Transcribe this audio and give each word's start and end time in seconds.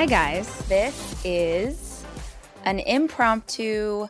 Hi, 0.00 0.06
guys. 0.06 0.48
This 0.66 1.14
is 1.26 2.06
an 2.64 2.78
impromptu, 2.78 4.08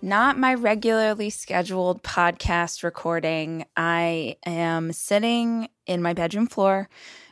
not 0.00 0.38
my 0.38 0.54
regularly 0.54 1.30
scheduled 1.30 2.04
podcast 2.04 2.84
recording. 2.84 3.64
I 3.76 4.36
am 4.46 4.92
sitting 4.92 5.66
in 5.84 6.00
my 6.00 6.12
bedroom 6.12 6.46
floor 6.46 6.88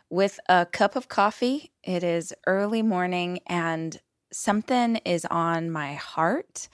with 0.09 0.41
a 0.49 0.67
cup 0.67 0.97
of 0.97 1.07
coffee. 1.07 1.71
It 1.85 2.03
is 2.03 2.35
early 2.49 2.83
morning 2.83 3.39
and 3.47 4.01
something 4.33 4.97
is 5.05 5.25
on 5.27 5.71
my 5.71 5.95
heart. 5.95 6.69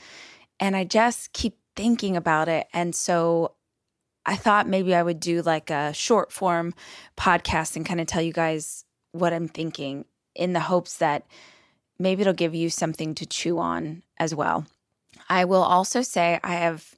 And 0.59 0.75
I 0.75 0.85
just 0.85 1.35
keep 1.35 1.59
thinking 1.77 2.17
about 2.17 2.49
it. 2.49 2.67
And 2.73 2.95
so 2.95 3.57
I 4.25 4.37
thought 4.37 4.67
maybe 4.67 4.95
I 4.95 5.03
would 5.03 5.21
do 5.21 5.43
like 5.43 5.69
a 5.69 5.93
short 5.93 6.33
form 6.33 6.73
podcast 7.15 7.77
and 7.77 7.85
kind 7.85 8.01
of 8.01 8.07
tell 8.07 8.23
you 8.23 8.33
guys 8.33 8.87
what 9.13 9.35
I'm 9.35 9.49
thinking 9.49 10.07
in 10.37 10.53
the 10.53 10.61
hopes 10.61 10.99
that 10.99 11.27
maybe 11.99 12.21
it'll 12.21 12.33
give 12.33 12.55
you 12.55 12.71
something 12.71 13.15
to 13.15 13.27
chew 13.27 13.59
on 13.59 14.03
as 14.19 14.35
well. 14.35 14.67
I 15.29 15.45
will 15.45 15.63
also 15.63 16.03
say 16.03 16.39
I 16.45 16.55
have 16.55 16.95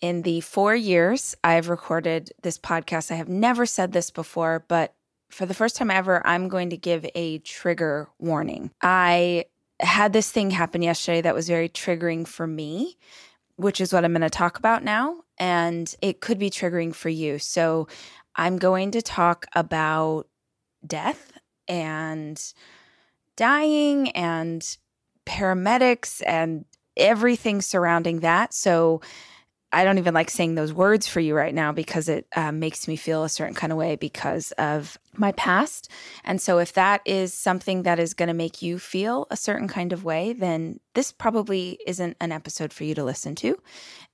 in 0.00 0.22
the 0.22 0.40
4 0.40 0.74
years 0.74 1.34
I've 1.42 1.68
recorded 1.68 2.32
this 2.42 2.58
podcast 2.58 3.10
I 3.10 3.14
have 3.14 3.28
never 3.28 3.64
said 3.64 3.92
this 3.92 4.10
before 4.10 4.64
but 4.68 4.94
for 5.30 5.46
the 5.46 5.54
first 5.54 5.76
time 5.76 5.90
ever 5.90 6.24
I'm 6.26 6.48
going 6.48 6.70
to 6.70 6.76
give 6.76 7.06
a 7.14 7.38
trigger 7.38 8.08
warning. 8.18 8.70
I 8.82 9.46
had 9.80 10.12
this 10.12 10.30
thing 10.30 10.50
happen 10.50 10.82
yesterday 10.82 11.22
that 11.22 11.34
was 11.34 11.48
very 11.48 11.68
triggering 11.68 12.28
for 12.28 12.46
me, 12.46 12.96
which 13.56 13.80
is 13.80 13.92
what 13.92 14.04
I'm 14.04 14.12
going 14.12 14.22
to 14.22 14.30
talk 14.30 14.58
about 14.58 14.84
now 14.84 15.22
and 15.38 15.92
it 16.02 16.20
could 16.20 16.38
be 16.38 16.50
triggering 16.50 16.94
for 16.94 17.08
you. 17.08 17.38
So 17.38 17.88
I'm 18.36 18.58
going 18.58 18.90
to 18.92 19.02
talk 19.02 19.46
about 19.54 20.26
death 20.86 21.32
and 21.68 22.40
dying 23.36 24.10
and 24.10 24.76
paramedics 25.26 26.22
and 26.26 26.64
everything 26.96 27.60
surrounding 27.60 28.20
that. 28.20 28.54
So 28.54 29.00
I 29.74 29.82
don't 29.82 29.98
even 29.98 30.14
like 30.14 30.30
saying 30.30 30.54
those 30.54 30.72
words 30.72 31.08
for 31.08 31.18
you 31.18 31.34
right 31.34 31.52
now 31.52 31.72
because 31.72 32.08
it 32.08 32.28
uh, 32.36 32.52
makes 32.52 32.86
me 32.86 32.94
feel 32.94 33.24
a 33.24 33.28
certain 33.28 33.54
kind 33.54 33.72
of 33.72 33.76
way 33.76 33.96
because 33.96 34.52
of 34.52 34.96
my 35.16 35.32
past. 35.32 35.90
And 36.22 36.40
so, 36.40 36.58
if 36.58 36.74
that 36.74 37.00
is 37.04 37.34
something 37.34 37.82
that 37.82 37.98
is 37.98 38.14
going 38.14 38.28
to 38.28 38.34
make 38.34 38.62
you 38.62 38.78
feel 38.78 39.26
a 39.32 39.36
certain 39.36 39.66
kind 39.66 39.92
of 39.92 40.04
way, 40.04 40.32
then 40.32 40.78
this 40.94 41.10
probably 41.10 41.80
isn't 41.88 42.16
an 42.20 42.30
episode 42.30 42.72
for 42.72 42.84
you 42.84 42.94
to 42.94 43.02
listen 43.02 43.34
to. 43.36 43.60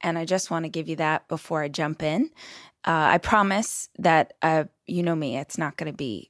And 0.00 0.16
I 0.16 0.24
just 0.24 0.50
want 0.50 0.64
to 0.64 0.70
give 0.70 0.88
you 0.88 0.96
that 0.96 1.28
before 1.28 1.62
I 1.62 1.68
jump 1.68 2.02
in. 2.02 2.30
Uh, 2.86 3.12
I 3.12 3.18
promise 3.18 3.90
that 3.98 4.32
uh, 4.40 4.64
you 4.86 5.02
know 5.02 5.14
me, 5.14 5.36
it's 5.36 5.58
not 5.58 5.76
going 5.76 5.92
to 5.92 5.96
be 5.96 6.29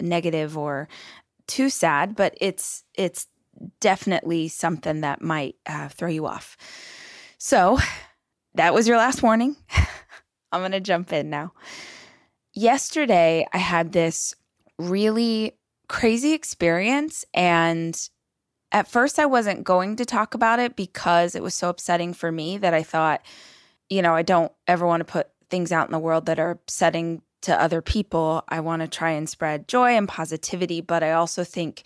negative 0.00 0.56
or 0.56 0.88
too 1.46 1.70
sad, 1.70 2.14
but 2.14 2.34
it's 2.40 2.84
it's 2.94 3.26
definitely 3.80 4.48
something 4.48 5.00
that 5.00 5.22
might 5.22 5.56
uh, 5.66 5.88
throw 5.88 6.08
you 6.08 6.26
off. 6.26 6.56
So 7.38 7.78
that 8.54 8.74
was 8.74 8.86
your 8.86 8.96
last 8.96 9.22
warning. 9.22 9.56
I'm 10.52 10.60
going 10.60 10.72
to 10.72 10.80
jump 10.80 11.12
in 11.12 11.30
now. 11.30 11.52
Yesterday, 12.54 13.46
I 13.52 13.58
had 13.58 13.92
this 13.92 14.34
really 14.78 15.52
crazy 15.88 16.32
experience. 16.32 17.24
And 17.34 17.98
at 18.72 18.88
first, 18.88 19.18
I 19.18 19.26
wasn't 19.26 19.64
going 19.64 19.96
to 19.96 20.04
talk 20.04 20.34
about 20.34 20.58
it 20.58 20.76
because 20.76 21.34
it 21.34 21.42
was 21.42 21.54
so 21.54 21.68
upsetting 21.68 22.14
for 22.14 22.30
me 22.30 22.58
that 22.58 22.74
I 22.74 22.82
thought, 22.82 23.22
you 23.88 24.02
know, 24.02 24.14
I 24.14 24.22
don't 24.22 24.52
ever 24.66 24.86
want 24.86 25.00
to 25.00 25.12
put 25.12 25.28
things 25.50 25.72
out 25.72 25.88
in 25.88 25.92
the 25.92 25.98
world 25.98 26.26
that 26.26 26.38
are 26.38 26.50
upsetting 26.50 27.22
to 27.42 27.60
other 27.60 27.80
people. 27.80 28.44
I 28.48 28.60
want 28.60 28.82
to 28.82 28.88
try 28.88 29.10
and 29.10 29.28
spread 29.28 29.68
joy 29.68 29.96
and 29.96 30.08
positivity, 30.08 30.80
but 30.80 31.02
I 31.02 31.12
also 31.12 31.44
think 31.44 31.84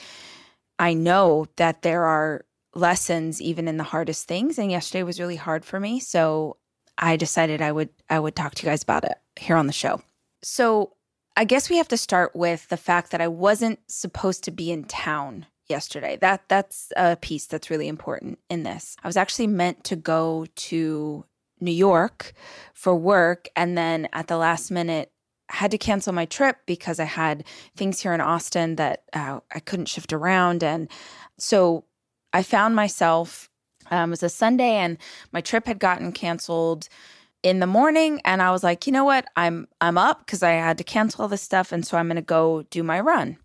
I 0.79 0.95
know 0.95 1.47
that 1.57 1.83
there 1.83 2.05
are 2.05 2.45
lessons 2.75 3.41
even 3.41 3.69
in 3.69 3.77
the 3.77 3.85
hardest 3.85 4.27
things 4.27 4.59
and 4.59 4.71
yesterday 4.71 5.03
was 5.03 5.21
really 5.21 5.37
hard 5.37 5.65
for 5.65 5.79
me. 5.79 6.01
So 6.01 6.57
I 6.99 7.17
decided 7.17 7.61
I 7.61 7.73
would 7.73 7.91
I 8.09 8.19
would 8.19 8.37
talk 8.37 8.55
to 8.55 8.63
you 8.63 8.71
guys 8.71 8.83
about 8.83 9.05
it 9.05 9.19
here 9.37 9.57
on 9.57 9.67
the 9.67 9.73
show. 9.73 10.01
So, 10.43 10.95
I 11.35 11.45
guess 11.45 11.71
we 11.71 11.79
have 11.79 11.89
to 11.89 11.97
start 11.97 12.37
with 12.37 12.69
the 12.69 12.77
fact 12.77 13.11
that 13.11 13.23
I 13.23 13.29
wasn't 13.29 13.79
supposed 13.89 14.45
to 14.45 14.51
be 14.51 14.71
in 14.71 14.85
town 14.85 15.47
yesterday. 15.67 16.19
That 16.21 16.43
that's 16.49 16.93
a 16.97 17.17
piece 17.17 17.47
that's 17.47 17.71
really 17.71 17.89
important 17.89 18.39
in 18.51 18.65
this. 18.65 18.97
I 19.03 19.09
was 19.09 19.17
actually 19.17 19.47
meant 19.47 19.85
to 19.85 19.97
go 19.97 20.47
to 20.55 21.25
New 21.61 21.73
York 21.73 22.35
for 22.75 22.95
work 22.95 23.49
and 23.57 23.79
then 23.79 24.09
at 24.13 24.27
the 24.27 24.37
last 24.37 24.71
minute 24.71 25.11
had 25.57 25.71
to 25.71 25.79
cancel 25.79 26.13
my 26.13 26.25
trip 26.25 26.59
because 26.67 26.99
I 26.99 27.05
had 27.05 27.45
things 27.77 28.01
here 28.01 28.13
in 28.13 28.21
Austin 28.21 28.77
that 28.77 29.05
uh, 29.13 29.41
I 29.55 29.61
couldn't 29.61 29.87
shift 29.87 30.13
around. 30.13 30.65
And 30.65 30.89
so 31.39 31.85
I 32.33 32.43
found 32.43 32.75
myself, 32.75 33.51
um, 33.91 34.11
it 34.11 34.13
was 34.13 34.23
a 34.23 34.29
Sunday, 34.29 34.77
and 34.77 34.99
my 35.31 35.41
trip 35.41 35.67
had 35.67 35.79
gotten 35.79 36.13
canceled 36.13 36.89
in 37.43 37.59
the 37.59 37.67
morning 37.67 38.21
and 38.25 38.41
I 38.41 38.53
was 38.53 38.63
like, 38.63 38.87
you 38.87 38.93
know 38.93 39.05
what? 39.05 39.27
I'm 39.37 39.67
I'm 39.81 39.99
up 39.99 40.21
because 40.21 40.43
I 40.43 40.53
had 40.53 40.79
to 40.79 40.85
cancel 40.85 41.23
all 41.23 41.29
this 41.29 41.43
stuff 41.43 41.73
and 41.73 41.85
so 41.85 41.99
I'm 41.99 42.07
going 42.07 42.17
to 42.17 42.23
go 42.23 42.63
do 42.71 42.83
my 42.85 43.01
run. 43.01 43.37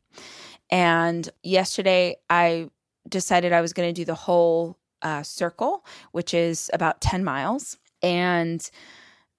And 0.70 1.28
yesterday 1.44 2.18
I 2.30 2.70
decided 3.10 3.54
I 3.54 3.62
was 3.62 3.74
going 3.74 3.90
to 3.90 4.00
do 4.00 4.06
the 4.06 4.14
whole 4.14 4.78
uh, 5.02 5.24
circle, 5.24 5.86
which 6.12 6.34
is 6.34 6.70
about 6.74 7.02
10 7.02 7.24
miles. 7.24 7.78
And 8.04 8.70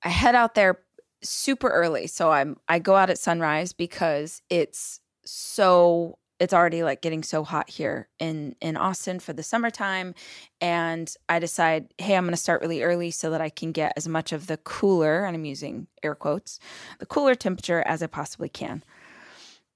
I 0.03 0.09
head 0.09 0.35
out 0.35 0.55
there 0.55 0.81
super 1.23 1.69
early. 1.69 2.07
So 2.07 2.31
I'm 2.31 2.57
I 2.69 2.79
go 2.79 2.97
out 2.97 3.11
at 3.11 3.19
sunrise 3.19 3.73
because 3.73 4.43
it's 4.51 5.01
so 5.25 6.19
it's 6.41 6.55
already 6.55 6.85
like 6.85 7.03
getting 7.03 7.23
so 7.23 7.43
hot 7.45 7.69
here 7.69 8.09
in 8.19 8.55
in 8.61 8.77
Austin 8.77 9.19
for 9.19 9.33
the 9.33 9.43
summertime 9.43 10.15
and 10.61 11.13
I 11.29 11.39
decide 11.39 11.93
hey 11.99 12.17
I'm 12.17 12.25
going 12.25 12.33
to 12.33 12.37
start 12.37 12.63
really 12.63 12.83
early 12.83 13.11
so 13.11 13.31
that 13.31 13.41
I 13.41 13.51
can 13.51 13.73
get 13.73 13.93
as 13.97 14.07
much 14.07 14.33
of 14.33 14.47
the 14.47 14.57
cooler 14.59 15.25
and 15.25 15.35
I'm 15.35 15.45
using 15.45 15.89
air 16.03 16.15
quotes 16.15 16.61
the 16.99 17.07
cooler 17.07 17.35
temperature 17.35 17.83
as 17.87 18.03
I 18.03 18.07
possibly 18.07 18.49
can. 18.49 18.85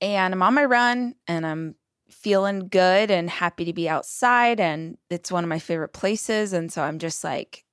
And 0.01 0.35
I'm 0.35 0.43
on 0.43 0.55
my 0.55 0.65
run 0.65 1.15
and 1.29 1.47
I'm 1.47 1.77
feeling 2.11 2.69
good 2.69 3.11
and 3.11 3.31
happy 3.31 3.65
to 3.65 3.73
be 3.73 3.89
outside 3.89 4.61
and 4.61 4.99
it's 5.11 5.33
one 5.33 5.45
of 5.45 5.49
my 5.49 5.59
favorite 5.59 5.93
places 5.93 6.53
and 6.53 6.73
so 6.73 6.83
I'm 6.83 6.99
just 6.99 7.25
like 7.25 7.65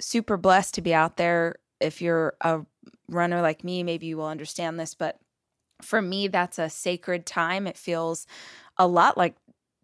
super 0.00 0.36
blessed 0.36 0.74
to 0.74 0.82
be 0.82 0.94
out 0.94 1.16
there 1.16 1.56
if 1.80 2.00
you're 2.00 2.34
a 2.40 2.60
runner 3.08 3.42
like 3.42 3.64
me, 3.64 3.82
maybe 3.82 4.06
you 4.06 4.16
will 4.16 4.28
understand 4.28 4.78
this, 4.78 4.94
but 4.94 5.18
for 5.82 6.02
me, 6.02 6.28
that's 6.28 6.58
a 6.58 6.68
sacred 6.68 7.24
time. 7.24 7.66
It 7.66 7.76
feels 7.76 8.26
a 8.76 8.86
lot 8.86 9.16
like 9.16 9.36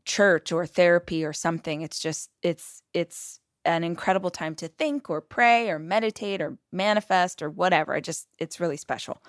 church 0.05 0.53
or 0.53 0.67
therapy 0.67 1.25
or 1.25 1.33
something. 1.33 1.83
It's 1.83 1.99
just, 1.99 2.31
it's, 2.43 2.83
it's, 2.93 3.41
an 3.65 3.85
incredible 3.85 4.31
time 4.31 4.55
to 4.55 4.69
think 4.69 5.09
or 5.09 5.21
pray 5.21 5.71
or 5.71 5.79
meditate 5.79 6.41
or 6.41 6.59
manifest 6.73 7.43
or 7.43 7.51
whatever. 7.51 7.95
I 7.95 8.01
just, 8.01 8.29
it's 8.39 8.61
really 8.61 8.77
special. 8.77 9.23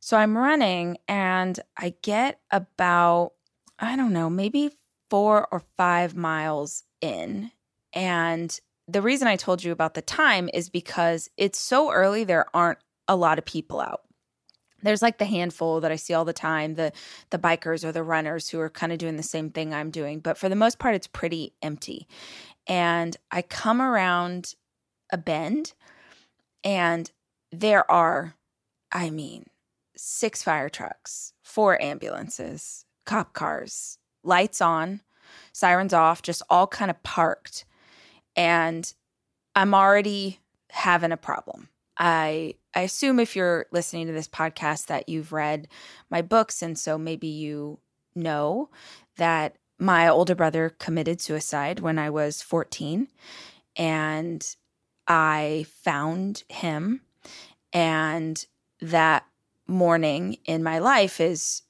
So 0.00 0.16
I'm 0.16 0.36
running 0.36 0.98
and 1.08 1.58
I 1.76 1.94
get 2.02 2.40
about, 2.50 3.32
I 3.78 3.96
don't 3.96 4.12
know, 4.12 4.30
maybe 4.30 4.70
four 5.10 5.48
or 5.50 5.62
five 5.76 6.14
miles 6.16 6.84
in. 7.00 7.50
And 7.92 8.58
the 8.88 9.02
reason 9.02 9.28
I 9.28 9.36
told 9.36 9.64
you 9.64 9.72
about 9.72 9.94
the 9.94 10.02
time 10.02 10.50
is 10.52 10.68
because 10.68 11.28
it's 11.36 11.58
so 11.58 11.90
early, 11.90 12.24
there 12.24 12.46
aren't 12.54 12.78
a 13.08 13.16
lot 13.16 13.38
of 13.38 13.44
people 13.44 13.80
out. 13.80 14.02
There's 14.82 15.02
like 15.02 15.16
the 15.16 15.24
handful 15.24 15.80
that 15.80 15.90
I 15.90 15.96
see 15.96 16.12
all 16.12 16.26
the 16.26 16.34
time, 16.34 16.74
the 16.74 16.92
the 17.30 17.38
bikers 17.38 17.84
or 17.84 17.92
the 17.92 18.02
runners 18.02 18.50
who 18.50 18.60
are 18.60 18.70
kind 18.70 18.92
of 18.92 18.98
doing 18.98 19.16
the 19.16 19.22
same 19.22 19.50
thing 19.50 19.72
I'm 19.72 19.90
doing, 19.90 20.20
but 20.20 20.36
for 20.36 20.48
the 20.48 20.56
most 20.56 20.78
part 20.78 20.94
it's 20.94 21.06
pretty 21.06 21.54
empty. 21.62 22.06
And 22.66 23.16
I 23.30 23.42
come 23.42 23.80
around 23.80 24.54
a 25.10 25.16
bend 25.16 25.72
and 26.62 27.10
there 27.50 27.90
are 27.90 28.34
I 28.92 29.10
mean, 29.10 29.46
six 29.96 30.42
fire 30.42 30.68
trucks, 30.68 31.32
four 31.42 31.80
ambulances, 31.82 32.84
cop 33.04 33.32
cars, 33.32 33.98
lights 34.22 34.60
on, 34.60 35.00
sirens 35.52 35.92
off, 35.92 36.22
just 36.22 36.42
all 36.48 36.66
kind 36.66 36.90
of 36.90 37.02
parked. 37.02 37.64
And 38.36 38.92
I'm 39.54 39.74
already 39.74 40.40
having 40.70 41.12
a 41.12 41.16
problem. 41.16 41.68
I 41.98 42.54
I 42.74 42.80
assume 42.82 43.20
if 43.20 43.36
you're 43.36 43.66
listening 43.70 44.06
to 44.06 44.12
this 44.12 44.28
podcast 44.28 44.86
that 44.86 45.08
you've 45.08 45.32
read 45.32 45.68
my 46.10 46.22
books 46.22 46.62
and 46.62 46.78
so 46.78 46.98
maybe 46.98 47.28
you 47.28 47.78
know 48.14 48.70
that 49.16 49.56
my 49.78 50.08
older 50.08 50.34
brother 50.34 50.70
committed 50.78 51.20
suicide 51.20 51.80
when 51.80 51.98
I 51.98 52.10
was 52.10 52.42
14 52.42 53.08
and 53.76 54.56
I 55.06 55.66
found 55.82 56.44
him 56.48 57.02
and 57.72 58.44
that 58.80 59.24
morning 59.66 60.38
in 60.44 60.62
my 60.62 60.78
life 60.78 61.20
is 61.20 61.62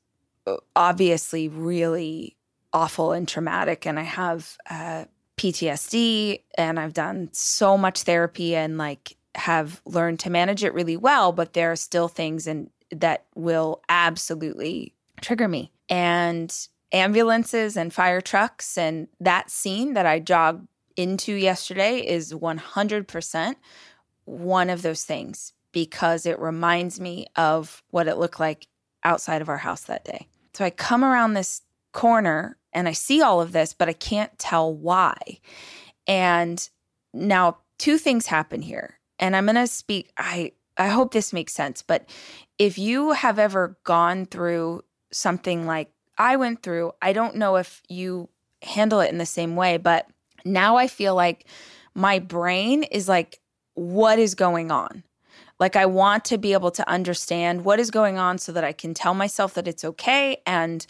uh, 0.47 0.57
obviously 0.77 1.49
really 1.49 2.37
awful 2.73 3.13
and 3.13 3.27
traumatic 3.27 3.87
and 3.87 3.99
I 3.99 4.03
have 4.03 4.57
uh, 4.69 5.05
PTSD 5.37 6.43
and 6.57 6.79
I've 6.79 6.93
done 6.93 7.31
so 7.33 7.79
much 7.79 8.03
therapy 8.03 8.55
and 8.55 8.79
like 8.79 9.17
have 9.37 9.81
learned 9.85 10.21
to 10.21 10.31
manage 10.31 10.65
it 10.65 10.75
really 10.75 10.97
well, 10.97 11.33
but 11.33 11.53
there 11.53 11.73
are 11.73 11.77
still 11.77 12.09
things 12.09 12.47
and 12.47 12.71
that 12.91 13.25
will 13.35 13.83
absolutely 13.89 14.95
trigger 15.21 15.49
me. 15.49 15.73
And 15.89 16.55
ambulances 16.93 17.77
and 17.77 17.93
fire 17.93 18.21
trucks 18.21 18.79
and 18.79 19.09
that 19.21 19.51
scene 19.51 19.95
that 19.95 20.07
I 20.07 20.21
jogged 20.21 20.69
into 20.97 21.35
yesterday 21.35 21.99
is 21.99 22.33
100% 22.33 23.57
one 24.27 24.71
of 24.71 24.83
those 24.83 25.05
things 25.05 25.53
because 25.73 26.25
it 26.25 26.39
reminds 26.39 27.01
me 27.01 27.27
of 27.37 27.83
what 27.91 28.07
it 28.07 28.17
looked 28.17 28.39
like 28.39 28.69
outside 29.03 29.43
of 29.43 29.49
our 29.49 29.59
house 29.59 29.83
that 29.83 30.05
day. 30.05 30.29
So 30.55 30.65
I 30.65 30.71
come 30.71 31.05
around 31.05 31.35
this 31.35 31.63
corner 31.93 32.57
and 32.73 32.89
I 32.89 32.93
see 32.93 33.21
all 33.21 33.41
of 33.41 33.53
this, 33.53 33.73
but 33.73 33.89
I 33.89 33.93
can't 33.93 34.37
tell 34.39 34.73
why. 34.73 35.41
And 36.07 36.67
now 37.13 37.59
two 37.79 37.99
things 37.99 38.27
happen 38.27 38.63
here. 38.63 38.99
And 39.19 39.37
I'm 39.37 39.47
going 39.47 39.57
to 39.57 39.67
speak 39.67 40.13
I 40.17 40.53
I 40.77 40.89
hope 40.89 41.13
this 41.13 41.33
makes 41.33 41.53
sense, 41.53 41.83
but 41.83 42.09
if 42.59 42.79
you 42.79 43.13
have 43.13 43.39
ever 43.39 43.79
gone 43.85 44.27
through 44.27 44.83
something 45.13 45.67
like 45.67 45.93
I 46.19 46.35
went 46.37 46.63
through, 46.63 46.93
I 47.01 47.13
don't 47.13 47.37
know 47.37 47.57
if 47.57 47.81
you 47.89 48.29
handle 48.63 49.01
it 49.01 49.13
in 49.13 49.19
the 49.19 49.27
same 49.27 49.55
way, 49.55 49.77
but 49.77 50.09
now 50.45 50.77
I 50.77 50.89
feel 50.89 51.15
like 51.15 51.47
my 51.95 52.19
brain 52.19 52.83
is 52.83 53.09
like 53.09 53.41
what 53.75 54.19
is 54.19 54.35
going 54.35 54.71
on? 54.71 55.05
Like, 55.61 55.77
I 55.77 55.87
want 55.87 56.25
to 56.27 56.39
be 56.39 56.53
able 56.53 56.71
to 56.73 56.89
understand 56.89 57.65
what 57.65 57.79
is 57.79 57.91
going 57.91 58.19
on 58.19 58.39
so 58.39 58.53
that 58.53 58.65
I 58.65 58.73
can 58.73 58.95
tell 58.95 59.15
myself 59.15 59.55
that 59.55 59.69
it's 59.69 59.85
okay. 59.85 60.39
And 60.47 60.85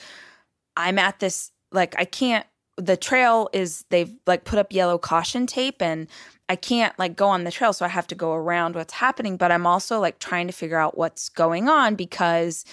I'm 0.76 0.99
at 0.99 1.21
this, 1.21 1.53
like, 1.71 1.94
I 1.99 2.05
can't, 2.05 2.47
the 2.76 2.97
trail 2.97 3.49
is, 3.53 3.85
they've 3.91 4.15
like 4.26 4.44
put 4.44 4.59
up 4.59 4.73
yellow 4.73 4.99
caution 4.99 5.47
tape 5.47 5.81
and 5.81 6.09
I 6.49 6.56
can't 6.56 6.99
like 6.99 7.17
go 7.17 7.29
on 7.29 7.44
the 7.44 7.50
trail. 7.50 7.73
So 7.73 7.85
I 7.85 7.88
have 7.88 8.06
to 8.09 8.15
go 8.15 8.32
around 8.32 8.75
what's 8.75 8.94
happening. 8.94 9.37
But 9.37 9.53
I'm 9.53 9.67
also 9.67 10.00
like 10.00 10.19
trying 10.19 10.47
to 10.47 10.53
figure 10.53 10.79
out 10.79 10.99
what's 10.99 11.29
going 11.29 11.69
on 11.69 11.94
because 11.94 12.65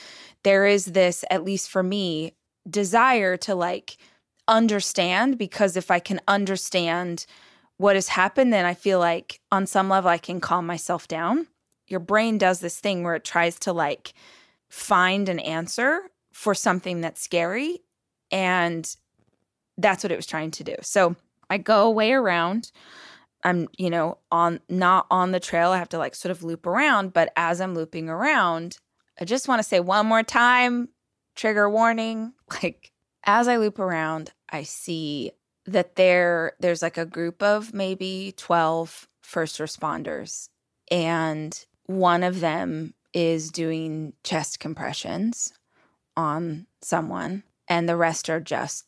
there 0.43 0.65
is 0.65 0.85
this, 0.85 1.23
at 1.29 1.43
least 1.43 1.69
for 1.69 1.83
me, 1.83 2.33
desire 2.69 3.37
to 3.37 3.55
like 3.55 3.97
understand. 4.47 5.37
Because 5.37 5.77
if 5.77 5.91
I 5.91 5.99
can 5.99 6.19
understand, 6.27 7.25
what 7.77 7.95
has 7.95 8.09
happened, 8.09 8.53
then 8.53 8.63
I 8.63 8.75
feel 8.75 8.99
like 8.99 9.39
on 9.51 9.65
some 9.65 9.89
level 9.89 10.11
I 10.11 10.19
can 10.19 10.39
calm 10.39 10.67
myself 10.67 11.07
down 11.07 11.47
your 11.91 11.99
brain 11.99 12.37
does 12.37 12.61
this 12.61 12.79
thing 12.79 13.03
where 13.03 13.15
it 13.15 13.25
tries 13.25 13.59
to 13.59 13.73
like 13.73 14.13
find 14.69 15.27
an 15.29 15.39
answer 15.39 16.03
for 16.31 16.55
something 16.55 17.01
that's 17.01 17.21
scary. 17.21 17.81
And 18.31 18.95
that's 19.77 20.03
what 20.03 20.11
it 20.11 20.15
was 20.15 20.25
trying 20.25 20.51
to 20.51 20.63
do. 20.63 20.75
So 20.81 21.15
I 21.49 21.57
go 21.57 21.89
way 21.89 22.13
around. 22.13 22.71
I'm, 23.43 23.67
you 23.77 23.89
know, 23.89 24.19
on 24.31 24.59
not 24.69 25.07
on 25.09 25.31
the 25.31 25.39
trail. 25.39 25.71
I 25.71 25.77
have 25.77 25.89
to 25.89 25.97
like 25.97 26.15
sort 26.15 26.31
of 26.31 26.43
loop 26.43 26.65
around. 26.67 27.13
But 27.13 27.33
as 27.35 27.59
I'm 27.59 27.73
looping 27.73 28.09
around, 28.09 28.77
I 29.19 29.25
just 29.25 29.47
want 29.47 29.59
to 29.59 29.67
say 29.67 29.79
one 29.79 30.05
more 30.05 30.23
time 30.23 30.89
trigger 31.35 31.69
warning. 31.69 32.33
Like 32.63 32.91
as 33.23 33.47
I 33.47 33.57
loop 33.57 33.79
around, 33.79 34.33
I 34.49 34.63
see 34.63 35.31
that 35.65 35.95
there 35.95 36.53
there's 36.59 36.81
like 36.81 36.97
a 36.97 37.05
group 37.05 37.41
of 37.41 37.73
maybe 37.73 38.33
12 38.35 39.07
first 39.21 39.59
responders 39.59 40.49
and 40.91 41.65
one 41.85 42.23
of 42.23 42.41
them 42.41 42.93
is 43.13 43.49
doing 43.51 44.13
chest 44.23 44.59
compressions 44.59 45.53
on 46.15 46.67
someone, 46.81 47.43
and 47.67 47.87
the 47.87 47.95
rest 47.95 48.29
are 48.29 48.39
just 48.39 48.85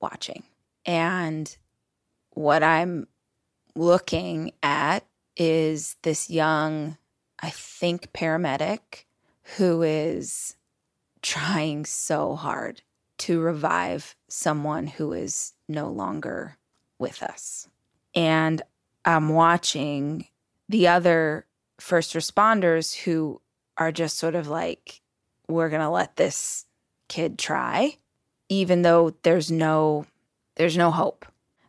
watching. 0.00 0.44
And 0.84 1.56
what 2.30 2.62
I'm 2.62 3.06
looking 3.74 4.52
at 4.62 5.04
is 5.36 5.96
this 6.02 6.30
young, 6.30 6.96
I 7.40 7.50
think, 7.50 8.12
paramedic 8.12 9.04
who 9.56 9.82
is 9.82 10.56
trying 11.22 11.84
so 11.84 12.34
hard 12.36 12.82
to 13.18 13.40
revive 13.40 14.14
someone 14.28 14.86
who 14.86 15.12
is 15.12 15.52
no 15.68 15.88
longer 15.88 16.56
with 16.98 17.22
us. 17.22 17.68
And 18.14 18.62
I'm 19.04 19.30
watching 19.30 20.26
the 20.68 20.88
other 20.88 21.46
first 21.78 22.14
responders 22.14 22.94
who 22.94 23.40
are 23.76 23.92
just 23.92 24.18
sort 24.18 24.34
of 24.34 24.48
like, 24.48 25.00
we're 25.48 25.68
going 25.68 25.82
to 25.82 25.90
let 25.90 26.16
this 26.16 26.66
kid 27.08 27.38
try, 27.38 27.98
even 28.48 28.82
though 28.82 29.14
there's 29.22 29.50
no, 29.50 30.06
there's 30.56 30.76
no 30.76 30.90
hope. 30.90 31.26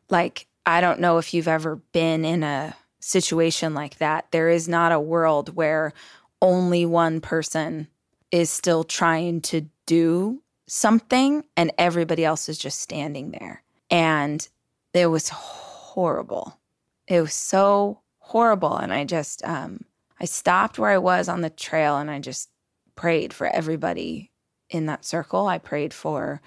Like, 0.10 0.48
I 0.66 0.82
don't 0.82 1.00
know 1.00 1.18
if 1.18 1.34
you've 1.34 1.48
ever 1.48 1.78
been 1.92 2.26
in 2.26 2.44
a 2.44 2.76
situation 3.00 3.74
like 3.74 3.98
that. 3.98 4.28
There 4.32 4.50
is 4.50 4.68
not 4.68 4.92
a 4.92 5.00
world 5.00 5.56
where 5.56 5.94
only 6.42 6.86
one 6.86 7.22
person 7.22 7.88
is 8.32 8.50
still 8.50 8.84
trying 8.84 9.42
to 9.42 9.66
do 9.86 10.42
something 10.68 11.44
and 11.56 11.72
everybody 11.78 12.26
else 12.26 12.50
is 12.50 12.58
just 12.58 12.82
standing 12.82 13.32
there. 13.32 13.64
And 13.90 14.48
it 14.94 15.08
was 15.08 15.30
horrible. 15.30 16.60
It 17.08 17.22
was 17.22 17.34
so 17.34 18.02
horrible. 18.20 18.76
And 18.76 18.94
I 18.94 19.06
just, 19.06 19.44
um, 19.46 19.86
I 20.20 20.26
stopped 20.26 20.78
where 20.78 20.90
I 20.90 20.98
was 20.98 21.30
on 21.30 21.42
the 21.42 21.50
trail 21.50 21.98
and 21.98 22.12
I 22.12 22.20
just 22.20 22.50
prayed 22.96 23.34
for 23.34 23.48
everybody 23.48 24.32
in 24.70 24.86
that 24.88 25.06
circle. 25.06 25.48
I 25.48 25.58
prayed 25.58 25.94
for 25.94 26.42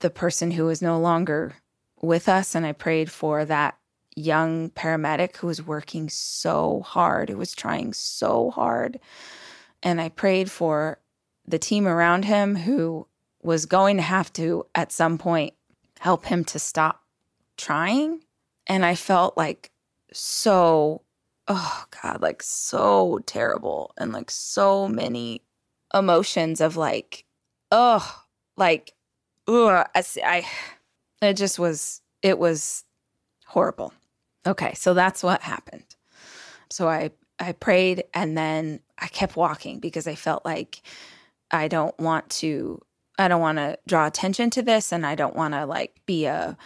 the 0.00 0.10
person 0.10 0.52
who 0.52 0.66
was 0.66 0.82
no 0.82 0.98
longer 0.98 1.56
with 2.00 2.28
us 2.28 2.54
and 2.54 2.66
I 2.66 2.72
prayed 2.72 3.10
for 3.10 3.44
that 3.44 3.76
young 4.16 4.70
paramedic 4.70 5.36
who 5.36 5.46
was 5.46 5.62
working 5.62 6.08
so 6.08 6.82
hard, 6.84 7.30
who 7.30 7.38
was 7.38 7.54
trying 7.54 7.92
so 7.92 8.50
hard. 8.50 8.98
And 9.82 10.00
I 10.00 10.08
prayed 10.08 10.50
for 10.50 10.98
the 11.46 11.58
team 11.58 11.86
around 11.86 12.24
him 12.24 12.56
who 12.56 13.06
was 13.42 13.66
going 13.66 13.96
to 13.96 14.02
have 14.02 14.32
to, 14.34 14.66
at 14.74 14.92
some 14.92 15.18
point, 15.18 15.54
help 15.98 16.26
him 16.26 16.44
to 16.44 16.58
stop 16.58 17.02
trying. 17.56 18.20
And 18.66 18.84
I 18.84 18.94
felt 18.94 19.36
like 19.36 19.70
so 20.12 21.02
oh 21.48 21.84
god 22.02 22.22
like 22.22 22.42
so 22.42 23.18
terrible 23.26 23.92
and 23.98 24.12
like 24.12 24.30
so 24.30 24.86
many 24.86 25.42
emotions 25.92 26.60
of 26.60 26.76
like 26.76 27.24
oh 27.72 28.22
like 28.56 28.92
ugh, 29.48 29.86
I, 29.94 30.04
I 30.24 30.46
it 31.26 31.34
just 31.34 31.58
was 31.58 32.00
it 32.22 32.38
was 32.38 32.84
horrible. 33.46 33.92
Okay 34.46 34.74
so 34.74 34.94
that's 34.94 35.22
what 35.22 35.42
happened. 35.42 35.96
So 36.70 36.88
i 36.88 37.10
i 37.40 37.52
prayed 37.52 38.04
and 38.14 38.38
then 38.38 38.80
i 38.98 39.08
kept 39.08 39.36
walking 39.36 39.80
because 39.80 40.06
i 40.06 40.14
felt 40.14 40.44
like 40.44 40.82
i 41.50 41.66
don't 41.66 41.98
want 41.98 42.28
to 42.28 42.78
i 43.18 43.26
don't 43.26 43.40
want 43.40 43.58
to 43.58 43.76
draw 43.88 44.06
attention 44.06 44.50
to 44.50 44.62
this 44.62 44.92
and 44.92 45.04
i 45.06 45.14
don't 45.14 45.34
want 45.34 45.54
to 45.54 45.64
like 45.64 45.98
be 46.06 46.26
a 46.26 46.56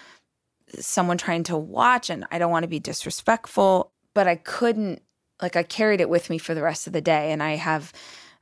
someone 0.80 1.16
trying 1.16 1.44
to 1.44 1.56
watch 1.56 2.10
and 2.10 2.26
i 2.32 2.38
don't 2.38 2.50
want 2.50 2.64
to 2.64 2.68
be 2.68 2.80
disrespectful 2.80 3.92
but 4.16 4.26
I 4.26 4.36
couldn't 4.36 5.02
like 5.42 5.56
I 5.56 5.62
carried 5.62 6.00
it 6.00 6.08
with 6.08 6.30
me 6.30 6.38
for 6.38 6.54
the 6.54 6.62
rest 6.62 6.86
of 6.86 6.94
the 6.94 7.02
day 7.02 7.30
and 7.32 7.42
I 7.42 7.56
have 7.56 7.92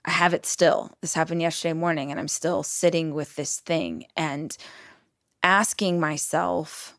I 0.04 0.10
have 0.10 0.34
it 0.34 0.44
still. 0.44 0.90
This 1.00 1.14
happened 1.14 1.40
yesterday 1.42 1.72
morning 1.72 2.10
and 2.10 2.20
I'm 2.20 2.28
still 2.28 2.62
sitting 2.62 3.14
with 3.14 3.36
this 3.36 3.60
thing 3.60 4.06
and 4.16 4.56
asking 5.42 5.98
myself 5.98 6.98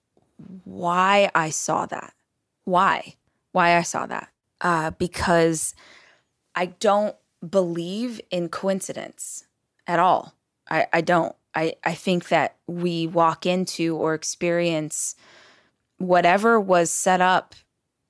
why 0.63 1.29
I 1.35 1.49
saw 1.49 1.85
that. 1.85 2.13
Why? 2.63 3.15
Why 3.51 3.77
I 3.77 3.83
saw 3.83 4.05
that. 4.07 4.29
Uh, 4.61 4.91
because 4.91 5.75
I 6.55 6.67
don't 6.67 7.15
believe 7.47 8.19
in 8.31 8.49
coincidence 8.49 9.45
at 9.85 9.99
all. 9.99 10.33
I, 10.69 10.87
I 10.91 11.01
don't. 11.01 11.35
I, 11.53 11.75
I 11.85 11.93
think 11.93 12.27
that 12.29 12.57
we 12.67 13.07
walk 13.07 13.45
into 13.45 13.95
or 13.95 14.13
experience 14.13 15.15
whatever 15.97 16.59
was 16.59 16.91
set 16.91 17.21
up 17.21 17.55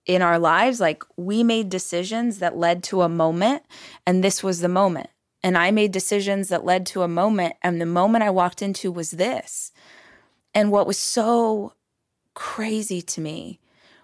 in 0.06 0.22
our 0.22 0.38
lives, 0.40 0.80
like 0.80 1.04
we 1.18 1.44
made 1.44 1.70
decisions 1.70 2.40
that 2.40 2.58
led 2.58 2.84
to 2.84 3.02
a 3.02 3.10
moment, 3.10 3.64
and 4.06 4.24
this 4.24 4.44
was 4.44 4.62
the 4.62 4.70
moment. 4.70 5.10
And 5.44 5.58
I 5.58 5.72
made 5.72 5.92
decisions 5.92 6.50
that 6.50 6.66
led 6.66 6.86
to 6.88 7.02
a 7.02 7.08
moment, 7.08 7.56
and 7.62 7.80
the 7.80 7.86
moment 7.86 8.24
I 8.24 8.30
walked 8.30 8.62
into 8.62 8.92
was 8.92 9.12
this. 9.12 9.72
And 10.54 10.72
what 10.72 10.88
was 10.88 10.98
so 10.98 11.74
crazy 12.34 13.02
to 13.02 13.22
me 13.22 13.60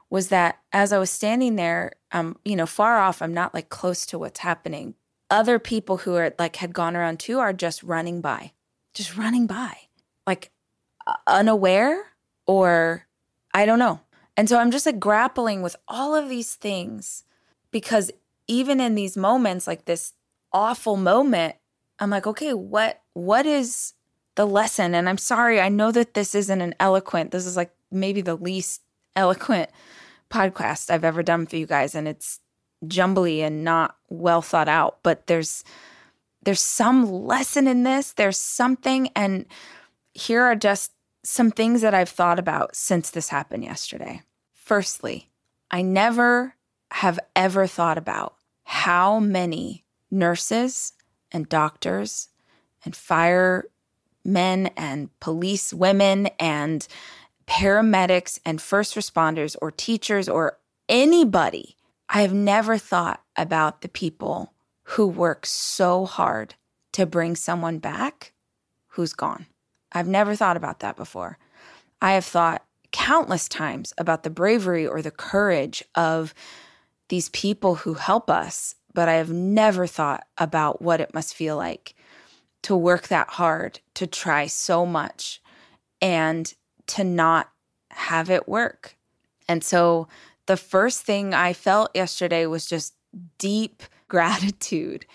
was 0.09 0.27
that 0.27 0.59
as 0.73 0.91
I 0.91 0.99
was 0.99 1.09
standing 1.09 1.55
there, 1.55 1.93
um, 2.11 2.37
you 2.43 2.55
know, 2.55 2.65
far 2.65 2.99
off, 2.99 3.21
I'm 3.21 3.33
not 3.33 3.53
like 3.53 3.69
close 3.69 4.05
to 4.07 4.19
what's 4.19 4.41
happening. 4.41 4.95
Other 5.29 5.57
people 5.59 5.97
who 5.97 6.15
are 6.15 6.33
like 6.37 6.57
had 6.57 6.73
gone 6.73 6.95
around 6.95 7.19
too 7.19 7.39
are 7.39 7.53
just 7.53 7.81
running 7.81 8.19
by, 8.19 8.51
just 8.93 9.15
running 9.15 9.47
by, 9.47 9.77
like 10.27 10.51
unaware 11.25 12.03
or 12.45 13.07
I 13.53 13.65
don't 13.65 13.79
know. 13.79 14.01
And 14.41 14.49
so 14.49 14.57
I'm 14.57 14.71
just 14.71 14.87
like 14.87 14.99
grappling 14.99 15.61
with 15.61 15.75
all 15.87 16.15
of 16.15 16.27
these 16.27 16.55
things 16.55 17.25
because 17.69 18.09
even 18.47 18.81
in 18.81 18.95
these 18.95 19.15
moments 19.15 19.67
like 19.67 19.85
this 19.85 20.13
awful 20.51 20.97
moment, 20.97 21.57
I'm 21.99 22.09
like, 22.09 22.25
okay, 22.25 22.51
what 22.51 23.03
what 23.13 23.45
is 23.45 23.93
the 24.33 24.47
lesson? 24.47 24.95
And 24.95 25.07
I'm 25.07 25.19
sorry, 25.19 25.61
I 25.61 25.69
know 25.69 25.91
that 25.91 26.15
this 26.15 26.33
isn't 26.33 26.59
an 26.59 26.73
eloquent. 26.79 27.29
This 27.29 27.45
is 27.45 27.55
like 27.55 27.71
maybe 27.91 28.21
the 28.21 28.33
least 28.33 28.81
eloquent 29.15 29.69
podcast 30.31 30.89
I've 30.89 31.05
ever 31.05 31.21
done 31.21 31.45
for 31.45 31.57
you 31.57 31.67
guys 31.67 31.93
and 31.93 32.07
it's 32.07 32.39
jumbly 32.87 33.43
and 33.43 33.63
not 33.63 33.95
well 34.09 34.41
thought 34.41 34.67
out, 34.67 35.03
but 35.03 35.27
there's 35.27 35.63
there's 36.41 36.61
some 36.61 37.05
lesson 37.27 37.67
in 37.67 37.83
this. 37.83 38.13
There's 38.13 38.39
something 38.39 39.09
and 39.15 39.45
here 40.15 40.41
are 40.41 40.55
just 40.55 40.93
some 41.23 41.51
things 41.51 41.81
that 41.81 41.93
I've 41.93 42.09
thought 42.09 42.39
about 42.39 42.75
since 42.75 43.11
this 43.11 43.29
happened 43.29 43.63
yesterday. 43.63 44.23
Firstly, 44.71 45.27
I 45.69 45.81
never 45.81 46.55
have 46.91 47.19
ever 47.35 47.67
thought 47.67 47.97
about 47.97 48.35
how 48.63 49.19
many 49.19 49.83
nurses 50.09 50.93
and 51.29 51.49
doctors 51.49 52.29
and 52.85 52.95
firemen 52.95 53.65
and 54.77 55.09
police 55.19 55.73
women 55.73 56.27
and 56.39 56.87
paramedics 57.47 58.39
and 58.45 58.61
first 58.61 58.95
responders 58.95 59.57
or 59.61 59.71
teachers 59.71 60.29
or 60.29 60.57
anybody. 60.87 61.75
I 62.07 62.21
have 62.21 62.33
never 62.33 62.77
thought 62.77 63.21
about 63.35 63.81
the 63.81 63.89
people 63.89 64.53
who 64.83 65.05
work 65.05 65.45
so 65.45 66.05
hard 66.05 66.55
to 66.93 67.05
bring 67.05 67.35
someone 67.35 67.79
back 67.79 68.31
who's 68.91 69.11
gone. 69.11 69.47
I've 69.91 70.07
never 70.07 70.33
thought 70.33 70.55
about 70.55 70.79
that 70.79 70.95
before. 70.95 71.37
I 72.01 72.13
have 72.13 72.23
thought 72.23 72.63
countless 72.91 73.47
times 73.47 73.93
about 73.97 74.23
the 74.23 74.29
bravery 74.29 74.87
or 74.87 75.01
the 75.01 75.11
courage 75.11 75.83
of 75.95 76.33
these 77.09 77.29
people 77.29 77.75
who 77.75 77.95
help 77.95 78.29
us, 78.29 78.75
but 78.93 79.09
I 79.09 79.13
have 79.13 79.31
never 79.31 79.87
thought 79.87 80.25
about 80.37 80.81
what 80.81 81.01
it 81.01 81.13
must 81.13 81.35
feel 81.35 81.57
like 81.57 81.95
to 82.63 82.75
work 82.75 83.07
that 83.07 83.29
hard, 83.29 83.79
to 83.95 84.05
try 84.05 84.47
so 84.47 84.85
much, 84.85 85.41
and 86.01 86.53
to 86.87 87.03
not 87.03 87.49
have 87.89 88.29
it 88.29 88.47
work. 88.47 88.95
And 89.47 89.63
so 89.63 90.07
the 90.45 90.57
first 90.57 91.01
thing 91.01 91.33
I 91.33 91.53
felt 91.53 91.91
yesterday 91.95 92.45
was 92.45 92.65
just 92.65 92.93
deep 93.37 93.83
gratitude 94.07 95.05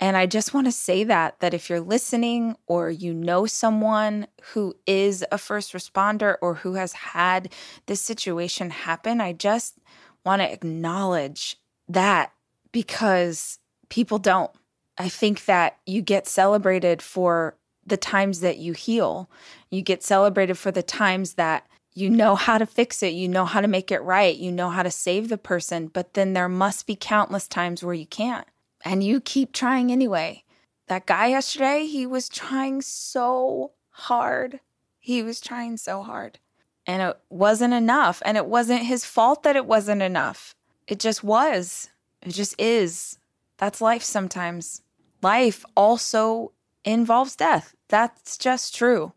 and 0.00 0.16
I 0.16 0.26
just 0.26 0.54
want 0.54 0.66
to 0.66 0.72
say 0.72 1.04
that 1.04 1.40
that 1.40 1.54
if 1.54 1.68
you're 1.68 1.80
listening 1.80 2.56
or 2.66 2.90
you 2.90 3.12
know 3.12 3.46
someone 3.46 4.28
who 4.52 4.76
is 4.86 5.24
a 5.32 5.38
first 5.38 5.72
responder 5.72 6.36
or 6.40 6.54
who 6.54 6.74
has 6.74 6.92
had 6.92 7.52
this 7.86 8.00
situation 8.00 8.70
happen, 8.70 9.20
I 9.20 9.32
just 9.32 9.78
want 10.24 10.40
to 10.42 10.52
acknowledge 10.52 11.56
that 11.88 12.32
because 12.70 13.58
people 13.88 14.18
don't. 14.18 14.50
I 14.98 15.08
think 15.08 15.44
that 15.46 15.78
you 15.86 16.02
get 16.02 16.26
celebrated 16.26 17.02
for 17.02 17.56
the 17.86 17.96
times 17.96 18.40
that 18.40 18.58
you 18.58 18.74
heal. 18.74 19.30
You 19.70 19.82
get 19.82 20.02
celebrated 20.02 20.58
for 20.58 20.70
the 20.70 20.82
times 20.82 21.34
that 21.34 21.66
you 21.94 22.10
know 22.10 22.36
how 22.36 22.58
to 22.58 22.66
fix 22.66 23.02
it, 23.02 23.14
you 23.14 23.28
know 23.28 23.44
how 23.44 23.60
to 23.60 23.66
make 23.66 23.90
it 23.90 24.02
right, 24.02 24.36
you 24.36 24.52
know 24.52 24.70
how 24.70 24.84
to 24.84 24.90
save 24.90 25.28
the 25.28 25.38
person, 25.38 25.88
but 25.88 26.14
then 26.14 26.32
there 26.32 26.48
must 26.48 26.86
be 26.86 26.94
countless 26.94 27.48
times 27.48 27.82
where 27.82 27.94
you 27.94 28.06
can't 28.06 28.46
and 28.84 29.02
you 29.02 29.20
keep 29.20 29.52
trying 29.52 29.90
anyway. 29.90 30.44
That 30.88 31.06
guy 31.06 31.28
yesterday, 31.28 31.86
he 31.86 32.06
was 32.06 32.28
trying 32.28 32.82
so 32.82 33.72
hard. 33.90 34.60
He 34.98 35.22
was 35.22 35.40
trying 35.40 35.76
so 35.76 36.02
hard. 36.02 36.38
And 36.86 37.02
it 37.02 37.18
wasn't 37.28 37.74
enough. 37.74 38.22
And 38.24 38.36
it 38.36 38.46
wasn't 38.46 38.82
his 38.82 39.04
fault 39.04 39.42
that 39.42 39.56
it 39.56 39.66
wasn't 39.66 40.02
enough. 40.02 40.54
It 40.86 40.98
just 40.98 41.22
was. 41.22 41.90
It 42.22 42.30
just 42.30 42.58
is. 42.58 43.18
That's 43.58 43.80
life 43.80 44.02
sometimes. 44.02 44.82
Life 45.20 45.64
also 45.76 46.52
involves 46.84 47.36
death. 47.36 47.74
That's 47.88 48.38
just 48.38 48.74
true. 48.74 49.12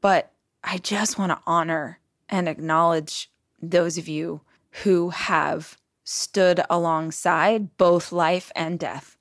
But 0.00 0.32
I 0.64 0.78
just 0.78 1.18
want 1.18 1.30
to 1.30 1.40
honor 1.46 2.00
and 2.28 2.48
acknowledge 2.48 3.30
those 3.62 3.98
of 3.98 4.08
you 4.08 4.40
who 4.82 5.10
have 5.10 5.76
stood 6.04 6.60
alongside 6.68 7.76
both 7.76 8.12
life 8.12 8.52
and 8.54 8.78
death, 8.78 9.16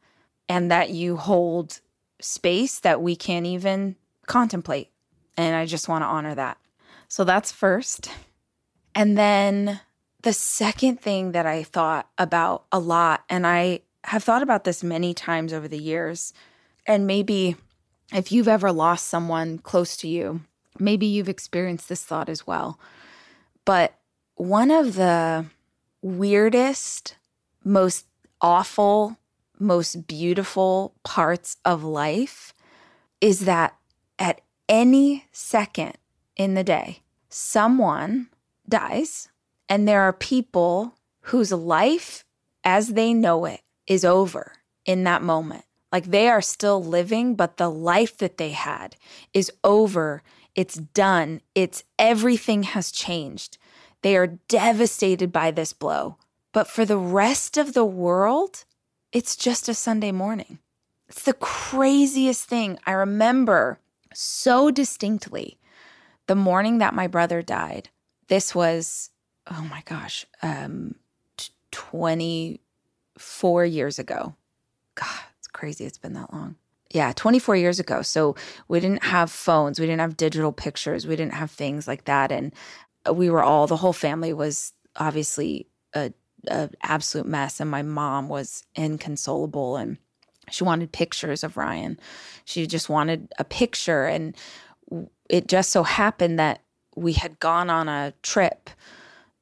and 0.47 0.69
that 0.69 0.89
you 0.89 1.17
hold 1.17 1.79
space 2.19 2.79
that 2.79 3.01
we 3.01 3.15
can't 3.15 3.45
even 3.45 3.95
contemplate. 4.27 4.89
And 5.37 5.55
I 5.55 5.65
just 5.65 5.87
want 5.87 6.03
to 6.03 6.07
honor 6.07 6.35
that. 6.35 6.57
So 7.07 7.23
that's 7.23 7.51
first. 7.51 8.09
And 8.93 9.17
then 9.17 9.79
the 10.21 10.33
second 10.33 11.01
thing 11.01 11.31
that 11.31 11.45
I 11.45 11.63
thought 11.63 12.09
about 12.17 12.65
a 12.71 12.79
lot, 12.79 13.23
and 13.29 13.47
I 13.47 13.81
have 14.03 14.23
thought 14.23 14.43
about 14.43 14.63
this 14.63 14.83
many 14.83 15.13
times 15.13 15.53
over 15.53 15.67
the 15.67 15.77
years, 15.77 16.33
and 16.85 17.07
maybe 17.07 17.55
if 18.13 18.31
you've 18.31 18.47
ever 18.47 18.71
lost 18.71 19.07
someone 19.07 19.57
close 19.57 19.97
to 19.97 20.07
you, 20.07 20.41
maybe 20.77 21.05
you've 21.05 21.29
experienced 21.29 21.89
this 21.89 22.03
thought 22.03 22.29
as 22.29 22.45
well. 22.45 22.79
But 23.65 23.97
one 24.35 24.71
of 24.71 24.95
the 24.95 25.45
weirdest, 26.03 27.15
most 27.63 28.05
awful, 28.41 29.17
most 29.57 30.05
beautiful 30.05 30.93
parts 31.03 31.57
of 31.65 31.83
life 31.83 32.53
is 33.21 33.41
that 33.41 33.75
at 34.19 34.41
any 34.67 35.25
second 35.31 35.93
in 36.35 36.53
the 36.53 36.63
day, 36.63 36.99
someone 37.29 38.27
dies, 38.67 39.29
and 39.69 39.87
there 39.87 40.01
are 40.01 40.13
people 40.13 40.95
whose 41.21 41.51
life 41.51 42.25
as 42.63 42.89
they 42.89 43.13
know 43.13 43.45
it 43.45 43.61
is 43.87 44.05
over 44.05 44.53
in 44.85 45.03
that 45.05 45.21
moment. 45.21 45.63
Like 45.91 46.05
they 46.05 46.27
are 46.27 46.41
still 46.41 46.83
living, 46.83 47.35
but 47.35 47.57
the 47.57 47.69
life 47.69 48.17
that 48.17 48.37
they 48.37 48.51
had 48.51 48.95
is 49.33 49.51
over. 49.63 50.23
It's 50.55 50.75
done. 50.75 51.41
It's 51.55 51.83
everything 51.97 52.63
has 52.63 52.91
changed. 52.91 53.57
They 54.03 54.15
are 54.17 54.27
devastated 54.47 55.31
by 55.31 55.49
this 55.51 55.73
blow. 55.73 56.17
But 56.51 56.67
for 56.67 56.85
the 56.85 56.97
rest 56.97 57.57
of 57.57 57.73
the 57.73 57.85
world, 57.85 58.65
it's 59.11 59.35
just 59.35 59.67
a 59.67 59.73
Sunday 59.73 60.11
morning. 60.11 60.59
It's 61.09 61.23
the 61.23 61.33
craziest 61.33 62.45
thing. 62.45 62.77
I 62.85 62.91
remember 62.91 63.79
so 64.13 64.69
distinctly 64.69 65.57
the 66.27 66.35
morning 66.35 66.77
that 66.77 66.93
my 66.93 67.07
brother 67.07 67.41
died. 67.41 67.89
This 68.27 68.53
was, 68.53 69.09
oh 69.49 69.67
my 69.69 69.81
gosh, 69.85 70.25
um, 70.41 70.95
24 71.71 73.65
years 73.65 73.99
ago. 73.99 74.35
God, 74.95 75.19
it's 75.37 75.47
crazy. 75.47 75.85
It's 75.85 75.97
been 75.97 76.13
that 76.13 76.33
long. 76.33 76.55
Yeah, 76.91 77.13
24 77.15 77.55
years 77.55 77.79
ago. 77.79 78.01
So 78.03 78.35
we 78.67 78.79
didn't 78.79 79.03
have 79.03 79.31
phones, 79.31 79.79
we 79.79 79.87
didn't 79.87 80.01
have 80.01 80.15
digital 80.15 80.51
pictures, 80.51 81.07
we 81.07 81.15
didn't 81.15 81.33
have 81.33 81.49
things 81.49 81.87
like 81.87 82.05
that. 82.05 82.31
And 82.31 82.53
we 83.11 83.29
were 83.29 83.43
all 83.43 83.67
the 83.67 83.77
whole 83.77 83.93
family 83.93 84.33
was 84.33 84.73
obviously 84.95 85.67
a, 85.93 86.13
a 86.47 86.69
absolute 86.81 87.27
mess 87.27 87.59
and 87.59 87.69
my 87.69 87.81
mom 87.81 88.29
was 88.29 88.63
inconsolable 88.75 89.77
and 89.77 89.97
she 90.49 90.63
wanted 90.63 90.91
pictures 90.91 91.43
of 91.43 91.57
Ryan. 91.57 91.99
She 92.45 92.67
just 92.67 92.89
wanted 92.89 93.31
a 93.39 93.43
picture 93.43 94.05
and 94.05 94.35
it 95.29 95.47
just 95.47 95.71
so 95.71 95.83
happened 95.83 96.37
that 96.39 96.61
we 96.95 97.13
had 97.13 97.39
gone 97.39 97.69
on 97.69 97.87
a 97.87 98.13
trip 98.21 98.69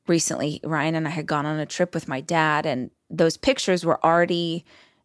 recently. 0.07 0.59
Ryan 0.63 0.95
and 0.95 1.07
I 1.07 1.11
had 1.11 1.25
gone 1.25 1.45
on 1.45 1.59
a 1.59 1.65
trip 1.65 1.93
with 1.93 2.07
my 2.07 2.21
dad 2.21 2.65
and 2.65 2.91
those 3.09 3.37
pictures 3.37 3.85
were 3.85 4.03
already 4.05 4.63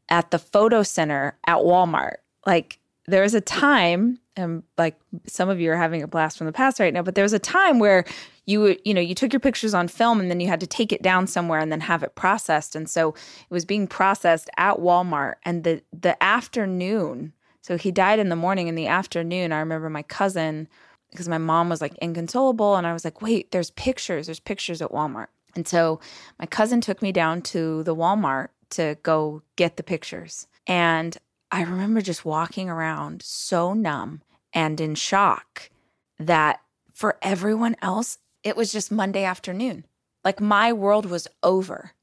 at 0.08 0.30
the 0.30 0.38
photo 0.38 0.82
center 0.82 1.36
at 1.46 1.58
Walmart. 1.58 2.16
Like 2.46 2.78
there 3.06 3.22
was 3.22 3.34
a 3.34 3.40
time 3.40 4.18
and 4.36 4.62
like 4.76 4.98
some 5.26 5.48
of 5.48 5.60
you 5.60 5.72
are 5.72 5.76
having 5.76 6.02
a 6.02 6.08
blast 6.08 6.38
from 6.38 6.46
the 6.46 6.52
past 6.52 6.78
right 6.78 6.92
now, 6.92 7.02
but 7.02 7.14
there 7.14 7.24
was 7.24 7.32
a 7.32 7.38
time 7.38 7.78
where 7.78 8.04
you 8.46 8.76
you 8.84 8.94
know 8.94 9.00
you 9.00 9.14
took 9.14 9.32
your 9.32 9.40
pictures 9.40 9.74
on 9.74 9.88
film 9.88 10.20
and 10.20 10.30
then 10.30 10.40
you 10.40 10.48
had 10.48 10.60
to 10.60 10.66
take 10.66 10.92
it 10.92 11.02
down 11.02 11.26
somewhere 11.26 11.60
and 11.60 11.70
then 11.70 11.80
have 11.80 12.02
it 12.02 12.14
processed. 12.14 12.74
And 12.74 12.88
so 12.88 13.10
it 13.10 13.50
was 13.50 13.64
being 13.64 13.86
processed 13.86 14.48
at 14.56 14.78
Walmart. 14.78 15.34
And 15.44 15.64
the 15.64 15.82
the 15.92 16.20
afternoon 16.22 17.32
so 17.60 17.76
he 17.76 17.90
died 17.90 18.20
in 18.20 18.28
the 18.28 18.36
morning. 18.36 18.68
In 18.68 18.76
the 18.76 18.86
afternoon 18.86 19.52
I 19.52 19.58
remember 19.58 19.90
my 19.90 20.02
cousin 20.02 20.68
because 21.10 21.28
my 21.28 21.38
mom 21.38 21.68
was 21.68 21.80
like 21.80 21.96
inconsolable. 22.00 22.76
And 22.76 22.86
I 22.86 22.92
was 22.92 23.04
like 23.04 23.20
wait 23.20 23.50
there's 23.50 23.70
pictures. 23.72 24.26
There's 24.26 24.40
pictures 24.40 24.80
at 24.80 24.92
Walmart. 24.92 25.28
And 25.56 25.66
so 25.66 26.00
my 26.38 26.46
cousin 26.46 26.80
took 26.80 27.02
me 27.02 27.12
down 27.12 27.42
to 27.42 27.82
the 27.82 27.96
Walmart 27.96 28.48
to 28.70 28.96
go 29.02 29.42
get 29.56 29.76
the 29.76 29.82
pictures. 29.82 30.46
And 30.66 31.16
I 31.50 31.62
remember 31.62 32.00
just 32.00 32.24
walking 32.24 32.68
around 32.68 33.22
so 33.22 33.72
numb 33.72 34.22
and 34.52 34.80
in 34.80 34.94
shock 34.94 35.70
that 36.18 36.60
for 36.92 37.18
everyone 37.22 37.76
else 37.82 38.18
it 38.46 38.56
was 38.56 38.70
just 38.70 38.92
Monday 38.92 39.24
afternoon. 39.24 39.84
Like 40.24 40.40
my 40.40 40.72
world 40.72 41.04
was 41.04 41.26
over. 41.42 41.94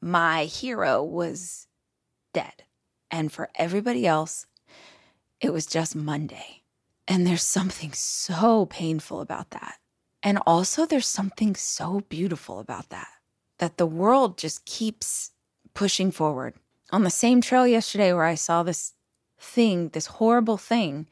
My 0.00 0.46
hero 0.46 1.00
was 1.00 1.68
dead. 2.34 2.64
And 3.08 3.30
for 3.30 3.50
everybody 3.54 4.04
else, 4.04 4.46
it 5.40 5.52
was 5.52 5.64
just 5.64 5.94
Monday. 5.94 6.64
And 7.06 7.24
there's 7.24 7.44
something 7.44 7.92
so 7.92 8.66
painful 8.66 9.20
about 9.20 9.50
that. 9.50 9.76
And 10.24 10.40
also, 10.44 10.86
there's 10.86 11.06
something 11.06 11.54
so 11.54 12.00
beautiful 12.08 12.58
about 12.58 12.90
that, 12.90 13.08
that 13.58 13.76
the 13.76 13.86
world 13.86 14.38
just 14.38 14.64
keeps 14.64 15.30
pushing 15.72 16.10
forward. 16.10 16.54
On 16.90 17.04
the 17.04 17.10
same 17.10 17.40
trail 17.40 17.66
yesterday 17.66 18.12
where 18.12 18.24
I 18.24 18.34
saw 18.34 18.64
this 18.64 18.94
thing, 19.38 19.90
this 19.90 20.06
horrible 20.06 20.56
thing, 20.56 21.06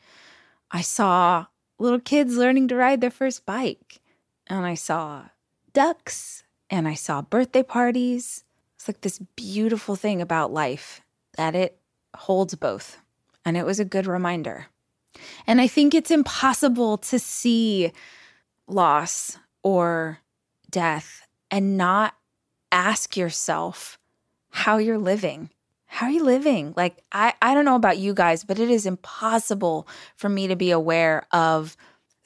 I 0.72 0.80
saw 0.80 1.46
little 1.78 2.00
kids 2.00 2.36
learning 2.36 2.66
to 2.68 2.76
ride 2.76 3.00
their 3.00 3.10
first 3.12 3.46
bike 3.46 3.99
and 4.50 4.66
I 4.66 4.74
saw 4.74 5.26
ducks 5.72 6.42
and 6.68 6.86
I 6.88 6.94
saw 6.94 7.22
birthday 7.22 7.62
parties. 7.62 8.44
It's 8.76 8.88
like 8.88 9.00
this 9.02 9.20
beautiful 9.36 9.96
thing 9.96 10.20
about 10.20 10.52
life 10.52 11.00
that 11.36 11.54
it 11.54 11.78
holds 12.16 12.54
both. 12.54 12.98
And 13.44 13.56
it 13.56 13.64
was 13.64 13.80
a 13.80 13.84
good 13.84 14.06
reminder. 14.06 14.66
And 15.46 15.60
I 15.60 15.66
think 15.66 15.94
it's 15.94 16.10
impossible 16.10 16.98
to 16.98 17.18
see 17.18 17.92
loss 18.66 19.38
or 19.62 20.18
death 20.70 21.26
and 21.50 21.76
not 21.76 22.14
ask 22.72 23.16
yourself 23.16 23.98
how 24.50 24.78
you're 24.78 24.98
living. 24.98 25.50
How 25.86 26.06
are 26.06 26.12
you 26.12 26.22
living? 26.22 26.72
Like, 26.76 26.98
I, 27.10 27.34
I 27.42 27.54
don't 27.54 27.64
know 27.64 27.74
about 27.74 27.98
you 27.98 28.14
guys, 28.14 28.44
but 28.44 28.60
it 28.60 28.70
is 28.70 28.86
impossible 28.86 29.88
for 30.16 30.28
me 30.28 30.46
to 30.46 30.54
be 30.54 30.70
aware 30.70 31.26
of 31.32 31.76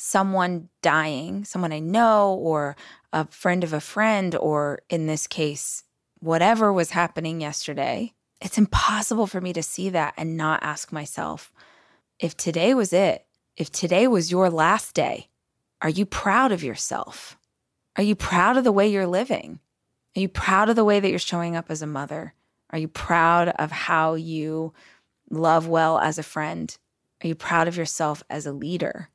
someone 0.05 0.69
dying, 0.83 1.45
someone 1.45 1.73
I 1.73 1.79
know, 1.79 2.35
or 2.35 2.77
a 3.13 3.27
friend 3.29 3.65
of 3.65 3.73
a 3.73 3.81
friend, 3.81 4.35
or 4.35 4.81
in 4.91 5.07
this 5.07 5.27
case, 5.27 5.83
whatever 6.21 6.73
was 6.73 6.91
happening 6.91 7.41
yesterday. 7.41 8.13
It's 8.41 8.59
impossible 8.59 9.27
for 9.27 9.41
me 9.41 9.55
to 9.55 9.63
see 9.63 9.89
that 9.89 10.13
and 10.19 10.37
not 10.37 10.63
ask 10.63 10.93
myself 10.93 11.53
if 12.19 12.37
today 12.37 12.75
was 12.75 12.93
it, 12.93 13.25
if 13.57 13.73
today 13.73 14.07
was 14.07 14.31
your 14.31 14.51
last 14.51 14.95
day, 14.95 15.29
are 15.81 15.89
you 15.89 16.05
proud 16.05 16.53
of 16.53 16.63
yourself? 16.63 17.39
Are 17.97 18.03
you 18.03 18.15
proud 18.15 18.59
of 18.59 18.65
the 18.65 18.73
way 18.73 18.87
you're 18.87 19.07
living? 19.07 19.61
Are 20.17 20.21
you 20.21 20.29
proud 20.29 20.69
of 20.69 20.77
the 20.77 20.85
way 20.85 21.01
that 21.01 21.09
you're 21.09 21.19
showing 21.19 21.57
up 21.57 21.71
as 21.71 21.81
a 21.81 21.87
mother? 21.87 22.35
Are 22.71 22.79
you 22.79 22.89
proud 22.89 23.49
of 23.49 23.71
how 23.71 24.15
you 24.15 24.75
love 25.31 25.67
well 25.67 25.99
as 25.99 26.19
a 26.19 26.23
friend? 26.23 26.77
Are 27.23 27.27
you 27.27 27.35
proud 27.35 27.69
of 27.69 27.77
yourself 27.77 28.23
as 28.29 28.45
a 28.45 28.53
leader? 28.53 29.09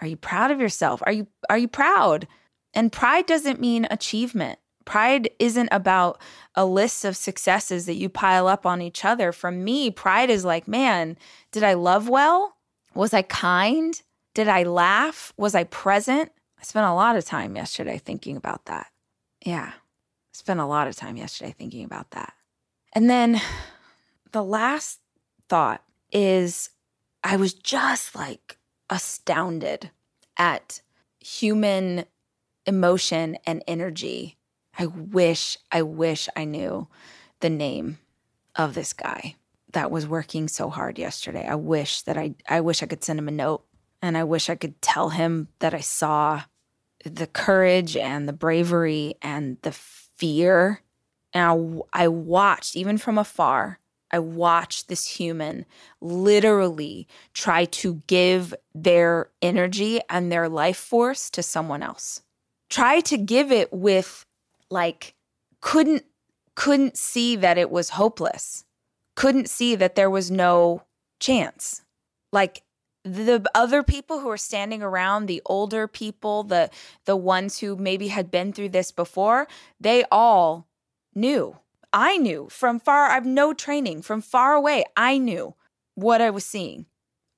Are 0.00 0.06
you 0.06 0.16
proud 0.16 0.50
of 0.50 0.60
yourself? 0.60 1.02
Are 1.04 1.12
you 1.12 1.26
are 1.48 1.58
you 1.58 1.68
proud? 1.68 2.26
And 2.74 2.92
pride 2.92 3.26
doesn't 3.26 3.60
mean 3.60 3.86
achievement. 3.90 4.58
Pride 4.84 5.30
isn't 5.38 5.68
about 5.72 6.20
a 6.54 6.64
list 6.64 7.04
of 7.04 7.16
successes 7.16 7.86
that 7.86 7.94
you 7.94 8.08
pile 8.08 8.46
up 8.46 8.64
on 8.64 8.80
each 8.80 9.04
other. 9.04 9.32
For 9.32 9.50
me, 9.50 9.90
pride 9.90 10.30
is 10.30 10.44
like, 10.44 10.68
man, 10.68 11.16
did 11.50 11.64
I 11.64 11.74
love 11.74 12.08
well? 12.08 12.56
Was 12.94 13.12
I 13.12 13.22
kind? 13.22 14.00
Did 14.34 14.48
I 14.48 14.62
laugh? 14.62 15.32
Was 15.36 15.54
I 15.54 15.64
present? 15.64 16.30
I 16.58 16.62
spent 16.62 16.86
a 16.86 16.94
lot 16.94 17.16
of 17.16 17.24
time 17.24 17.56
yesterday 17.56 17.98
thinking 17.98 18.36
about 18.36 18.66
that. 18.66 18.88
Yeah, 19.44 19.72
I 19.74 20.32
spent 20.32 20.60
a 20.60 20.66
lot 20.66 20.88
of 20.88 20.96
time 20.96 21.16
yesterday 21.16 21.54
thinking 21.56 21.84
about 21.84 22.12
that. 22.12 22.34
And 22.92 23.10
then 23.10 23.40
the 24.32 24.44
last 24.44 25.00
thought 25.48 25.82
is 26.12 26.70
I 27.24 27.36
was 27.36 27.54
just 27.54 28.14
like 28.14 28.58
astounded 28.90 29.90
at 30.36 30.82
human 31.20 32.04
emotion 32.66 33.36
and 33.46 33.62
energy. 33.66 34.36
I 34.78 34.86
wish, 34.86 35.58
I 35.72 35.82
wish 35.82 36.28
I 36.36 36.44
knew 36.44 36.88
the 37.40 37.50
name 37.50 37.98
of 38.54 38.74
this 38.74 38.92
guy 38.92 39.36
that 39.72 39.90
was 39.90 40.06
working 40.06 40.48
so 40.48 40.70
hard 40.70 40.98
yesterday. 40.98 41.46
I 41.46 41.54
wish 41.54 42.02
that 42.02 42.16
I 42.16 42.34
I 42.48 42.60
wish 42.60 42.82
I 42.82 42.86
could 42.86 43.04
send 43.04 43.18
him 43.18 43.28
a 43.28 43.32
note 43.32 43.64
and 44.00 44.16
I 44.16 44.24
wish 44.24 44.48
I 44.48 44.54
could 44.54 44.80
tell 44.80 45.10
him 45.10 45.48
that 45.58 45.74
I 45.74 45.80
saw 45.80 46.44
the 47.04 47.26
courage 47.26 47.96
and 47.96 48.28
the 48.28 48.32
bravery 48.32 49.14
and 49.22 49.58
the 49.62 49.72
fear. 49.72 50.82
And 51.32 51.82
I, 51.92 52.04
I 52.04 52.08
watched, 52.08 52.76
even 52.76 52.98
from 52.98 53.18
afar, 53.18 53.78
I 54.10 54.18
watched 54.18 54.88
this 54.88 55.06
human 55.06 55.66
literally 56.00 57.08
try 57.34 57.64
to 57.66 58.02
give 58.06 58.54
their 58.74 59.30
energy 59.42 60.00
and 60.08 60.30
their 60.30 60.48
life 60.48 60.76
force 60.76 61.28
to 61.30 61.42
someone 61.42 61.82
else. 61.82 62.22
Try 62.70 63.00
to 63.00 63.16
give 63.18 63.50
it 63.50 63.72
with 63.72 64.24
like 64.70 65.14
couldn't 65.60 66.04
couldn't 66.54 66.96
see 66.96 67.36
that 67.36 67.58
it 67.58 67.70
was 67.70 67.90
hopeless. 67.90 68.64
Couldn't 69.14 69.50
see 69.50 69.74
that 69.74 69.94
there 69.94 70.10
was 70.10 70.30
no 70.30 70.82
chance. 71.20 71.82
Like 72.32 72.62
the 73.04 73.48
other 73.54 73.82
people 73.82 74.20
who 74.20 74.28
were 74.28 74.36
standing 74.36 74.82
around 74.82 75.26
the 75.26 75.40
older 75.46 75.86
people 75.86 76.42
the 76.42 76.70
the 77.04 77.16
ones 77.16 77.60
who 77.60 77.76
maybe 77.76 78.08
had 78.08 78.30
been 78.30 78.52
through 78.52 78.70
this 78.70 78.90
before 78.90 79.46
they 79.80 80.04
all 80.10 80.66
knew 81.14 81.56
i 81.92 82.16
knew 82.16 82.48
from 82.50 82.78
far 82.80 83.06
i've 83.06 83.26
no 83.26 83.52
training. 83.52 84.02
From 84.02 84.20
far 84.20 84.54
away 84.54 84.84
i 84.96 85.18
knew 85.18 85.54
what 85.94 86.20
i 86.20 86.30
was 86.30 86.44
seeing. 86.44 86.86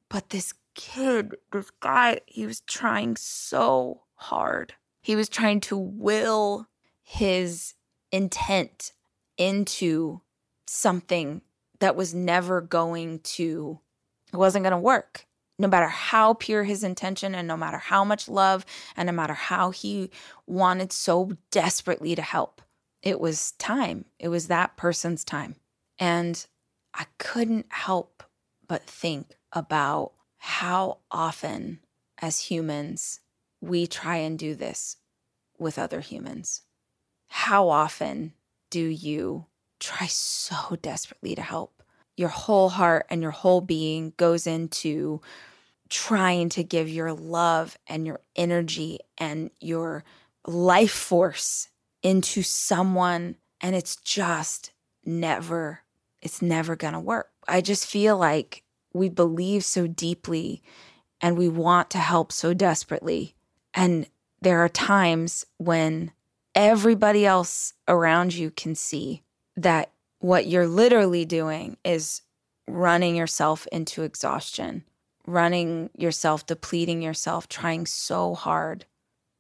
But 0.08 0.30
this 0.30 0.54
kid 0.74 1.34
this 1.52 1.70
guy 1.80 2.20
he 2.26 2.46
was 2.46 2.61
trying 2.62 3.16
so 3.16 4.02
hard. 4.14 4.74
He 5.00 5.16
was 5.16 5.28
trying 5.28 5.61
to 5.62 5.76
will 5.76 6.68
his 7.02 7.74
intent 8.12 8.92
into 9.37 10.20
something 10.66 11.42
that 11.80 11.96
was 11.96 12.14
never 12.14 12.61
going 12.61 13.20
to 13.20 13.80
it 14.32 14.37
wasn't 14.37 14.64
going 14.64 14.72
to 14.72 14.78
work. 14.78 15.24
No 15.58 15.66
matter 15.66 15.88
how 15.88 16.34
pure 16.34 16.62
his 16.62 16.84
intention 16.84 17.34
and 17.34 17.48
no 17.48 17.56
matter 17.56 17.78
how 17.78 18.04
much 18.04 18.28
love 18.28 18.64
and 18.96 19.06
no 19.06 19.12
matter 19.12 19.34
how 19.34 19.70
he 19.70 20.11
wanted 20.46 20.92
so 20.92 21.32
desperately 21.50 22.14
to 22.14 22.22
help, 22.22 22.62
it 23.02 23.20
was 23.20 23.52
time. 23.52 24.06
It 24.18 24.28
was 24.28 24.48
that 24.48 24.76
person's 24.76 25.24
time. 25.24 25.56
And 25.98 26.44
I 26.94 27.06
couldn't 27.18 27.66
help 27.70 28.22
but 28.66 28.84
think 28.84 29.34
about 29.52 30.12
how 30.38 30.98
often, 31.11 31.80
as 32.20 32.40
humans, 32.40 33.20
we 33.61 33.87
try 33.87 34.16
and 34.16 34.38
do 34.38 34.54
this 34.54 34.96
with 35.58 35.78
other 35.78 36.00
humans. 36.00 36.62
How 37.28 37.68
often 37.68 38.32
do 38.70 38.84
you 38.84 39.46
try 39.80 40.06
so 40.06 40.76
desperately 40.80 41.34
to 41.34 41.42
help? 41.42 41.82
Your 42.16 42.28
whole 42.28 42.68
heart 42.68 43.06
and 43.11 43.22
your 43.22 43.30
whole 43.30 43.61
being 43.61 44.12
goes 44.16 44.46
into 44.46 45.20
trying 45.88 46.48
to 46.50 46.62
give 46.62 46.88
your 46.88 47.12
love 47.12 47.78
and 47.87 48.06
your 48.06 48.20
energy 48.37 48.98
and 49.16 49.50
your 49.61 50.04
life 50.46 50.92
force 50.92 51.68
into 52.02 52.42
someone 52.42 53.37
and 53.61 53.74
it's 53.74 53.96
just 53.96 54.72
never 55.04 55.80
it's 56.20 56.42
never 56.42 56.74
going 56.74 56.94
to 56.94 57.00
work. 57.00 57.30
I 57.46 57.61
just 57.61 57.87
feel 57.87 58.16
like 58.16 58.64
we 58.92 59.08
believe 59.08 59.64
so 59.64 59.87
deeply 59.87 60.62
and 61.20 61.38
we 61.38 61.48
want 61.48 61.90
to 61.90 61.98
help 61.98 62.32
so 62.32 62.54
desperately 62.54 63.34
and 63.74 64.06
there 64.40 64.61
are 64.61 64.68
times 64.68 65.44
when 65.58 66.12
everybody 66.54 67.26
else 67.26 67.74
around 67.87 68.34
you 68.34 68.50
can 68.50 68.74
see 68.74 69.22
that 69.56 69.90
what 70.20 70.46
you're 70.46 70.66
literally 70.66 71.24
doing 71.24 71.76
is 71.84 72.22
running 72.66 73.16
yourself 73.16 73.66
into 73.72 74.02
exhaustion 74.02 74.84
running 75.28 75.90
yourself, 75.96 76.46
depleting 76.46 77.02
yourself, 77.02 77.48
trying 77.48 77.87
so 77.87 78.34
hard. 78.34 78.87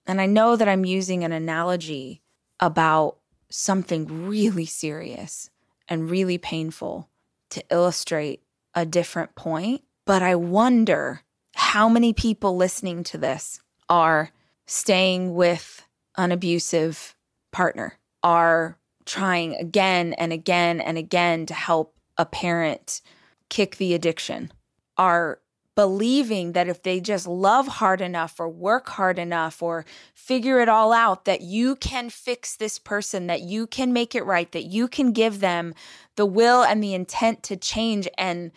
And 0.06 0.20
I 0.20 0.26
know 0.26 0.54
that 0.54 0.68
I'm 0.68 0.84
using 0.84 1.24
an 1.24 1.32
analogy 1.32 2.20
about 2.60 3.18
something 3.50 4.26
really 4.28 4.66
serious 4.66 5.50
and 5.88 6.10
really 6.10 6.38
painful 6.38 7.08
to 7.50 7.64
illustrate 7.70 8.42
a 8.74 8.84
different 8.84 9.34
point. 9.34 9.82
But 10.04 10.22
I 10.22 10.34
wonder 10.34 11.22
how 11.54 11.88
many 11.88 12.12
people 12.12 12.56
listening 12.56 13.04
to 13.04 13.18
this 13.18 13.60
are 13.88 14.30
staying 14.66 15.34
with 15.34 15.82
an 16.16 16.32
abusive 16.32 17.14
partner, 17.52 17.98
are 18.22 18.78
trying 19.06 19.54
again 19.54 20.12
and 20.14 20.32
again 20.32 20.80
and 20.80 20.98
again 20.98 21.46
to 21.46 21.54
help 21.54 21.94
a 22.18 22.26
parent 22.26 23.00
kick 23.48 23.76
the 23.76 23.94
addiction, 23.94 24.52
are 24.96 25.40
believing 25.78 26.54
that 26.54 26.66
if 26.66 26.82
they 26.82 26.98
just 26.98 27.24
love 27.24 27.68
hard 27.68 28.00
enough 28.00 28.40
or 28.40 28.48
work 28.48 28.88
hard 28.88 29.16
enough 29.16 29.62
or 29.62 29.84
figure 30.12 30.58
it 30.58 30.68
all 30.68 30.92
out, 30.92 31.24
that 31.24 31.40
you 31.40 31.76
can 31.76 32.10
fix 32.10 32.56
this 32.56 32.80
person, 32.80 33.28
that 33.28 33.42
you 33.42 33.64
can 33.64 33.92
make 33.92 34.12
it 34.12 34.24
right, 34.24 34.50
that 34.50 34.64
you 34.64 34.88
can 34.88 35.12
give 35.12 35.38
them 35.38 35.72
the 36.16 36.26
will 36.26 36.64
and 36.64 36.82
the 36.82 36.94
intent 36.94 37.44
to 37.44 37.56
change. 37.56 38.08
And 38.18 38.50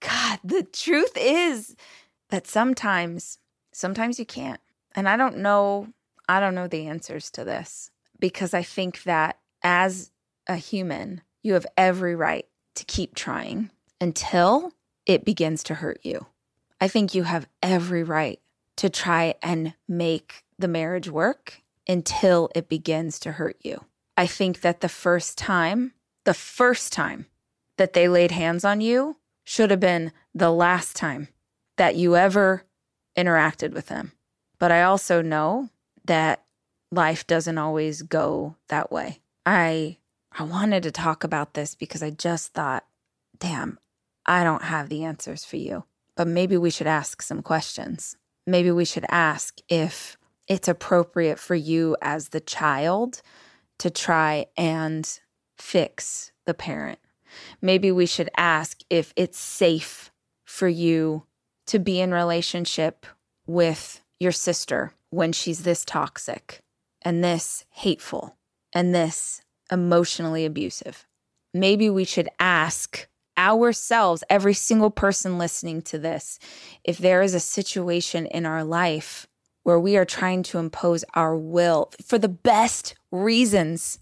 God, 0.00 0.40
the 0.42 0.64
truth 0.64 1.12
is 1.14 1.76
that 2.30 2.48
sometimes, 2.48 3.38
sometimes 3.72 4.18
you 4.18 4.26
can't. 4.26 4.60
And 4.96 5.08
I 5.08 5.16
don't 5.16 5.38
know, 5.38 5.86
I 6.28 6.40
don't 6.40 6.56
know 6.56 6.66
the 6.66 6.88
answers 6.88 7.30
to 7.30 7.44
this 7.44 7.92
because 8.18 8.54
I 8.54 8.64
think 8.64 9.04
that 9.04 9.38
as 9.62 10.10
a 10.48 10.56
human, 10.56 11.20
you 11.44 11.52
have 11.52 11.66
every 11.76 12.16
right 12.16 12.46
to 12.74 12.84
keep 12.84 13.14
trying 13.14 13.70
until 14.00 14.72
it 15.06 15.24
begins 15.24 15.62
to 15.62 15.74
hurt 15.74 16.00
you. 16.02 16.26
I 16.80 16.88
think 16.88 17.14
you 17.14 17.22
have 17.24 17.48
every 17.62 18.02
right 18.02 18.40
to 18.76 18.90
try 18.90 19.34
and 19.42 19.74
make 19.88 20.44
the 20.58 20.68
marriage 20.68 21.08
work 21.08 21.62
until 21.88 22.50
it 22.54 22.68
begins 22.68 23.18
to 23.20 23.32
hurt 23.32 23.56
you. 23.62 23.84
I 24.16 24.26
think 24.26 24.60
that 24.60 24.80
the 24.80 24.88
first 24.88 25.38
time, 25.38 25.92
the 26.24 26.34
first 26.34 26.92
time 26.92 27.26
that 27.76 27.92
they 27.92 28.08
laid 28.08 28.30
hands 28.30 28.64
on 28.64 28.80
you 28.80 29.16
should 29.44 29.70
have 29.70 29.80
been 29.80 30.12
the 30.34 30.50
last 30.50 30.96
time 30.96 31.28
that 31.76 31.96
you 31.96 32.16
ever 32.16 32.64
interacted 33.16 33.72
with 33.72 33.86
them. 33.86 34.12
But 34.58 34.72
I 34.72 34.82
also 34.82 35.22
know 35.22 35.70
that 36.04 36.44
life 36.90 37.26
doesn't 37.26 37.58
always 37.58 38.02
go 38.02 38.56
that 38.68 38.90
way. 38.90 39.20
I 39.44 39.98
I 40.38 40.42
wanted 40.42 40.82
to 40.82 40.90
talk 40.90 41.24
about 41.24 41.54
this 41.54 41.74
because 41.74 42.02
I 42.02 42.10
just 42.10 42.52
thought, 42.52 42.84
damn, 43.38 43.78
I 44.26 44.44
don't 44.44 44.64
have 44.64 44.88
the 44.88 45.04
answers 45.04 45.44
for 45.44 45.56
you. 45.56 45.84
But 46.16 46.26
maybe 46.26 46.56
we 46.56 46.70
should 46.70 46.86
ask 46.86 47.22
some 47.22 47.42
questions. 47.42 48.16
Maybe 48.46 48.70
we 48.70 48.84
should 48.84 49.04
ask 49.08 49.58
if 49.68 50.16
it's 50.48 50.68
appropriate 50.68 51.38
for 51.38 51.54
you 51.54 51.96
as 52.00 52.28
the 52.28 52.40
child 52.40 53.22
to 53.78 53.90
try 53.90 54.46
and 54.56 55.20
fix 55.58 56.32
the 56.46 56.54
parent. 56.54 56.98
Maybe 57.60 57.90
we 57.90 58.06
should 58.06 58.30
ask 58.36 58.80
if 58.88 59.12
it's 59.16 59.38
safe 59.38 60.10
for 60.44 60.68
you 60.68 61.24
to 61.66 61.78
be 61.78 62.00
in 62.00 62.12
relationship 62.12 63.06
with 63.46 64.00
your 64.18 64.32
sister 64.32 64.92
when 65.10 65.32
she's 65.32 65.64
this 65.64 65.84
toxic 65.84 66.60
and 67.02 67.22
this 67.22 67.64
hateful 67.70 68.36
and 68.72 68.94
this 68.94 69.42
emotionally 69.70 70.44
abusive. 70.44 71.06
Maybe 71.52 71.90
we 71.90 72.04
should 72.04 72.28
ask 72.38 73.08
ourselves, 73.38 74.24
every 74.30 74.54
single 74.54 74.90
person 74.90 75.38
listening 75.38 75.82
to 75.82 75.98
this, 75.98 76.38
if 76.84 76.98
there 76.98 77.22
is 77.22 77.34
a 77.34 77.40
situation 77.40 78.26
in 78.26 78.46
our 78.46 78.64
life 78.64 79.26
where 79.62 79.80
we 79.80 79.96
are 79.96 80.04
trying 80.04 80.42
to 80.44 80.58
impose 80.58 81.04
our 81.14 81.36
will 81.36 81.90
for 82.04 82.18
the 82.18 82.28
best 82.28 82.94
reasons, 83.10 83.98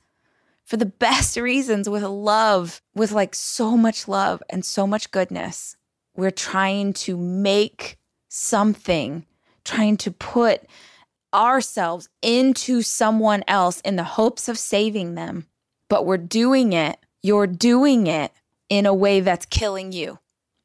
for 0.64 0.76
the 0.76 0.86
best 0.86 1.36
reasons 1.36 1.88
with 1.88 2.02
love, 2.02 2.82
with 2.94 3.12
like 3.12 3.34
so 3.34 3.76
much 3.76 4.06
love 4.06 4.42
and 4.50 4.64
so 4.64 4.86
much 4.86 5.10
goodness. 5.10 5.76
We're 6.16 6.30
trying 6.30 6.92
to 6.94 7.16
make 7.16 7.98
something, 8.28 9.26
trying 9.64 9.96
to 9.98 10.10
put 10.10 10.62
ourselves 11.32 12.08
into 12.22 12.82
someone 12.82 13.42
else 13.48 13.80
in 13.80 13.96
the 13.96 14.04
hopes 14.04 14.48
of 14.48 14.58
saving 14.58 15.14
them, 15.14 15.46
but 15.88 16.06
we're 16.06 16.16
doing 16.18 16.72
it. 16.72 16.98
You're 17.22 17.46
doing 17.46 18.06
it 18.06 18.32
in 18.68 18.86
a 18.86 18.94
way 18.94 19.20
that's 19.20 19.46
killing 19.46 19.92
you. 19.92 20.18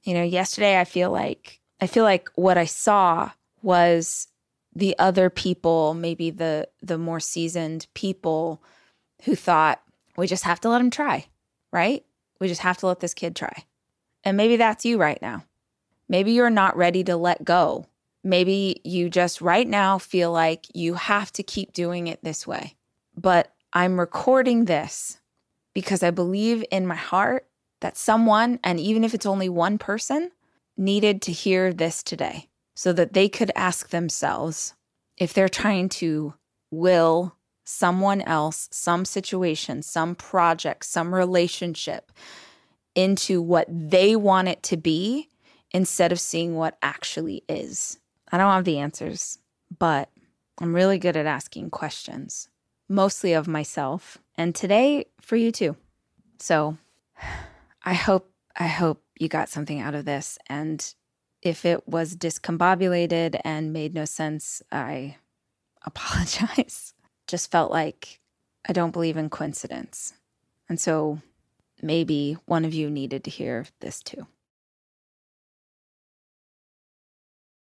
You 0.04 0.14
know, 0.14 0.24
yesterday 0.24 0.80
I 0.80 0.86
feel 0.86 1.12
like 1.12 1.60
I 1.82 1.88
feel 1.88 2.04
like 2.04 2.30
what 2.36 2.58
I 2.58 2.66
saw 2.66 3.32
was 3.62 4.28
the 4.76 4.98
other 5.00 5.30
people, 5.30 5.94
maybe 5.94 6.30
the 6.30 6.68
the 6.82 6.98
more 6.98 7.20
seasoned 7.20 7.88
people 7.94 8.64
who 9.24 9.36
thought 9.36 9.82
we 10.18 10.28
just 10.28 10.44
have 10.44 10.60
to 10.62 10.70
let 10.70 10.82
him 10.82 10.90
try, 10.90 11.26
right? 11.72 12.04
We 12.40 12.48
just 12.48 12.62
have 12.62 12.78
to 12.78 12.88
let 12.88 13.00
this 13.00 13.14
kid 13.14 13.36
try. 13.36 13.66
And 14.24 14.38
maybe 14.38 14.58
that's 14.58 14.86
you 14.86 14.98
right 14.98 15.22
now. 15.22 15.44
Maybe 16.08 16.32
you're 16.32 16.50
not 16.50 16.76
ready 16.76 17.04
to 17.06 17.16
let 17.16 17.44
go. 17.44 17.86
Maybe 18.24 18.82
you 18.84 19.10
just 19.10 19.42
right 19.42 19.68
now 19.68 19.98
feel 19.98 20.32
like 20.32 20.66
you 20.74 20.96
have 20.96 21.32
to 21.34 21.44
keep 21.44 21.74
doing 21.74 22.08
it 22.08 22.24
this 22.24 22.46
way. 22.46 22.76
But 23.16 23.54
I'm 23.72 24.00
recording 24.00 24.66
this 24.66 25.20
because 25.74 26.04
I 26.04 26.12
believe 26.12 26.66
in 26.72 26.88
my 26.88 26.96
heart 26.96 27.48
that 27.82 27.98
someone, 27.98 28.60
and 28.64 28.80
even 28.80 29.04
if 29.04 29.14
it's 29.14 29.26
only 29.26 29.50
one 29.50 29.78
person, 29.78 30.32
needed 30.78 31.22
to 31.24 31.32
hear 31.32 31.74
this 31.74 32.04
today 32.04 32.48
so 32.76 32.94
that 32.94 33.14
they 33.14 33.28
could 33.28 33.52
ask 33.56 33.90
themselves 33.90 34.74
if 35.18 35.34
they're 35.34 35.50
trying 35.50 35.90
to 35.90 36.34
will 36.72 37.36
someone 37.66 38.22
else, 38.22 38.68
some 38.72 39.06
situation, 39.06 39.84
some 39.84 40.16
project, 40.16 40.86
some 40.86 41.14
relationship 41.14 42.12
into 42.96 43.42
what 43.42 43.68
they 43.70 44.16
want 44.16 44.48
it 44.48 44.64
to 44.64 44.78
be 44.78 45.30
instead 45.72 46.12
of 46.12 46.20
seeing 46.20 46.56
what 46.56 46.78
actually 46.82 47.44
is. 47.48 48.00
I 48.32 48.38
don't 48.38 48.52
have 48.52 48.66
the 48.66 48.80
answers, 48.80 49.38
but 49.78 50.10
I'm 50.60 50.74
really 50.74 50.98
good 50.98 51.16
at 51.16 51.26
asking 51.26 51.70
questions, 51.70 52.50
mostly 52.88 53.34
of 53.34 53.48
myself, 53.48 54.18
and 54.36 54.56
today 54.56 55.06
for 55.22 55.36
you 55.36 55.52
too. 55.52 55.76
So, 56.40 56.78
I 57.84 57.94
hope 57.94 58.32
I 58.58 58.68
hope 58.68 59.04
you 59.20 59.28
got 59.30 59.50
something 59.50 59.80
out 59.80 59.96
of 59.96 60.06
this 60.06 60.38
and 60.48 60.94
if 61.42 61.66
it 61.66 61.88
was 61.88 62.16
discombobulated 62.16 63.40
and 63.46 63.72
made 63.72 63.94
no 63.94 64.06
sense, 64.06 64.62
I 64.72 65.18
apologize. 65.86 66.94
Just 67.28 67.52
felt 67.52 67.72
like 67.72 68.20
I 68.68 68.74
don't 68.74 68.92
believe 68.92 69.18
in 69.18 69.30
coincidence. 69.30 70.14
And 70.68 70.80
so 70.80 71.20
maybe 71.82 72.38
one 72.46 72.66
of 72.66 72.74
you 72.74 72.90
needed 72.90 73.24
to 73.24 73.30
hear 73.32 73.66
this 73.80 74.02
too. 74.02 74.28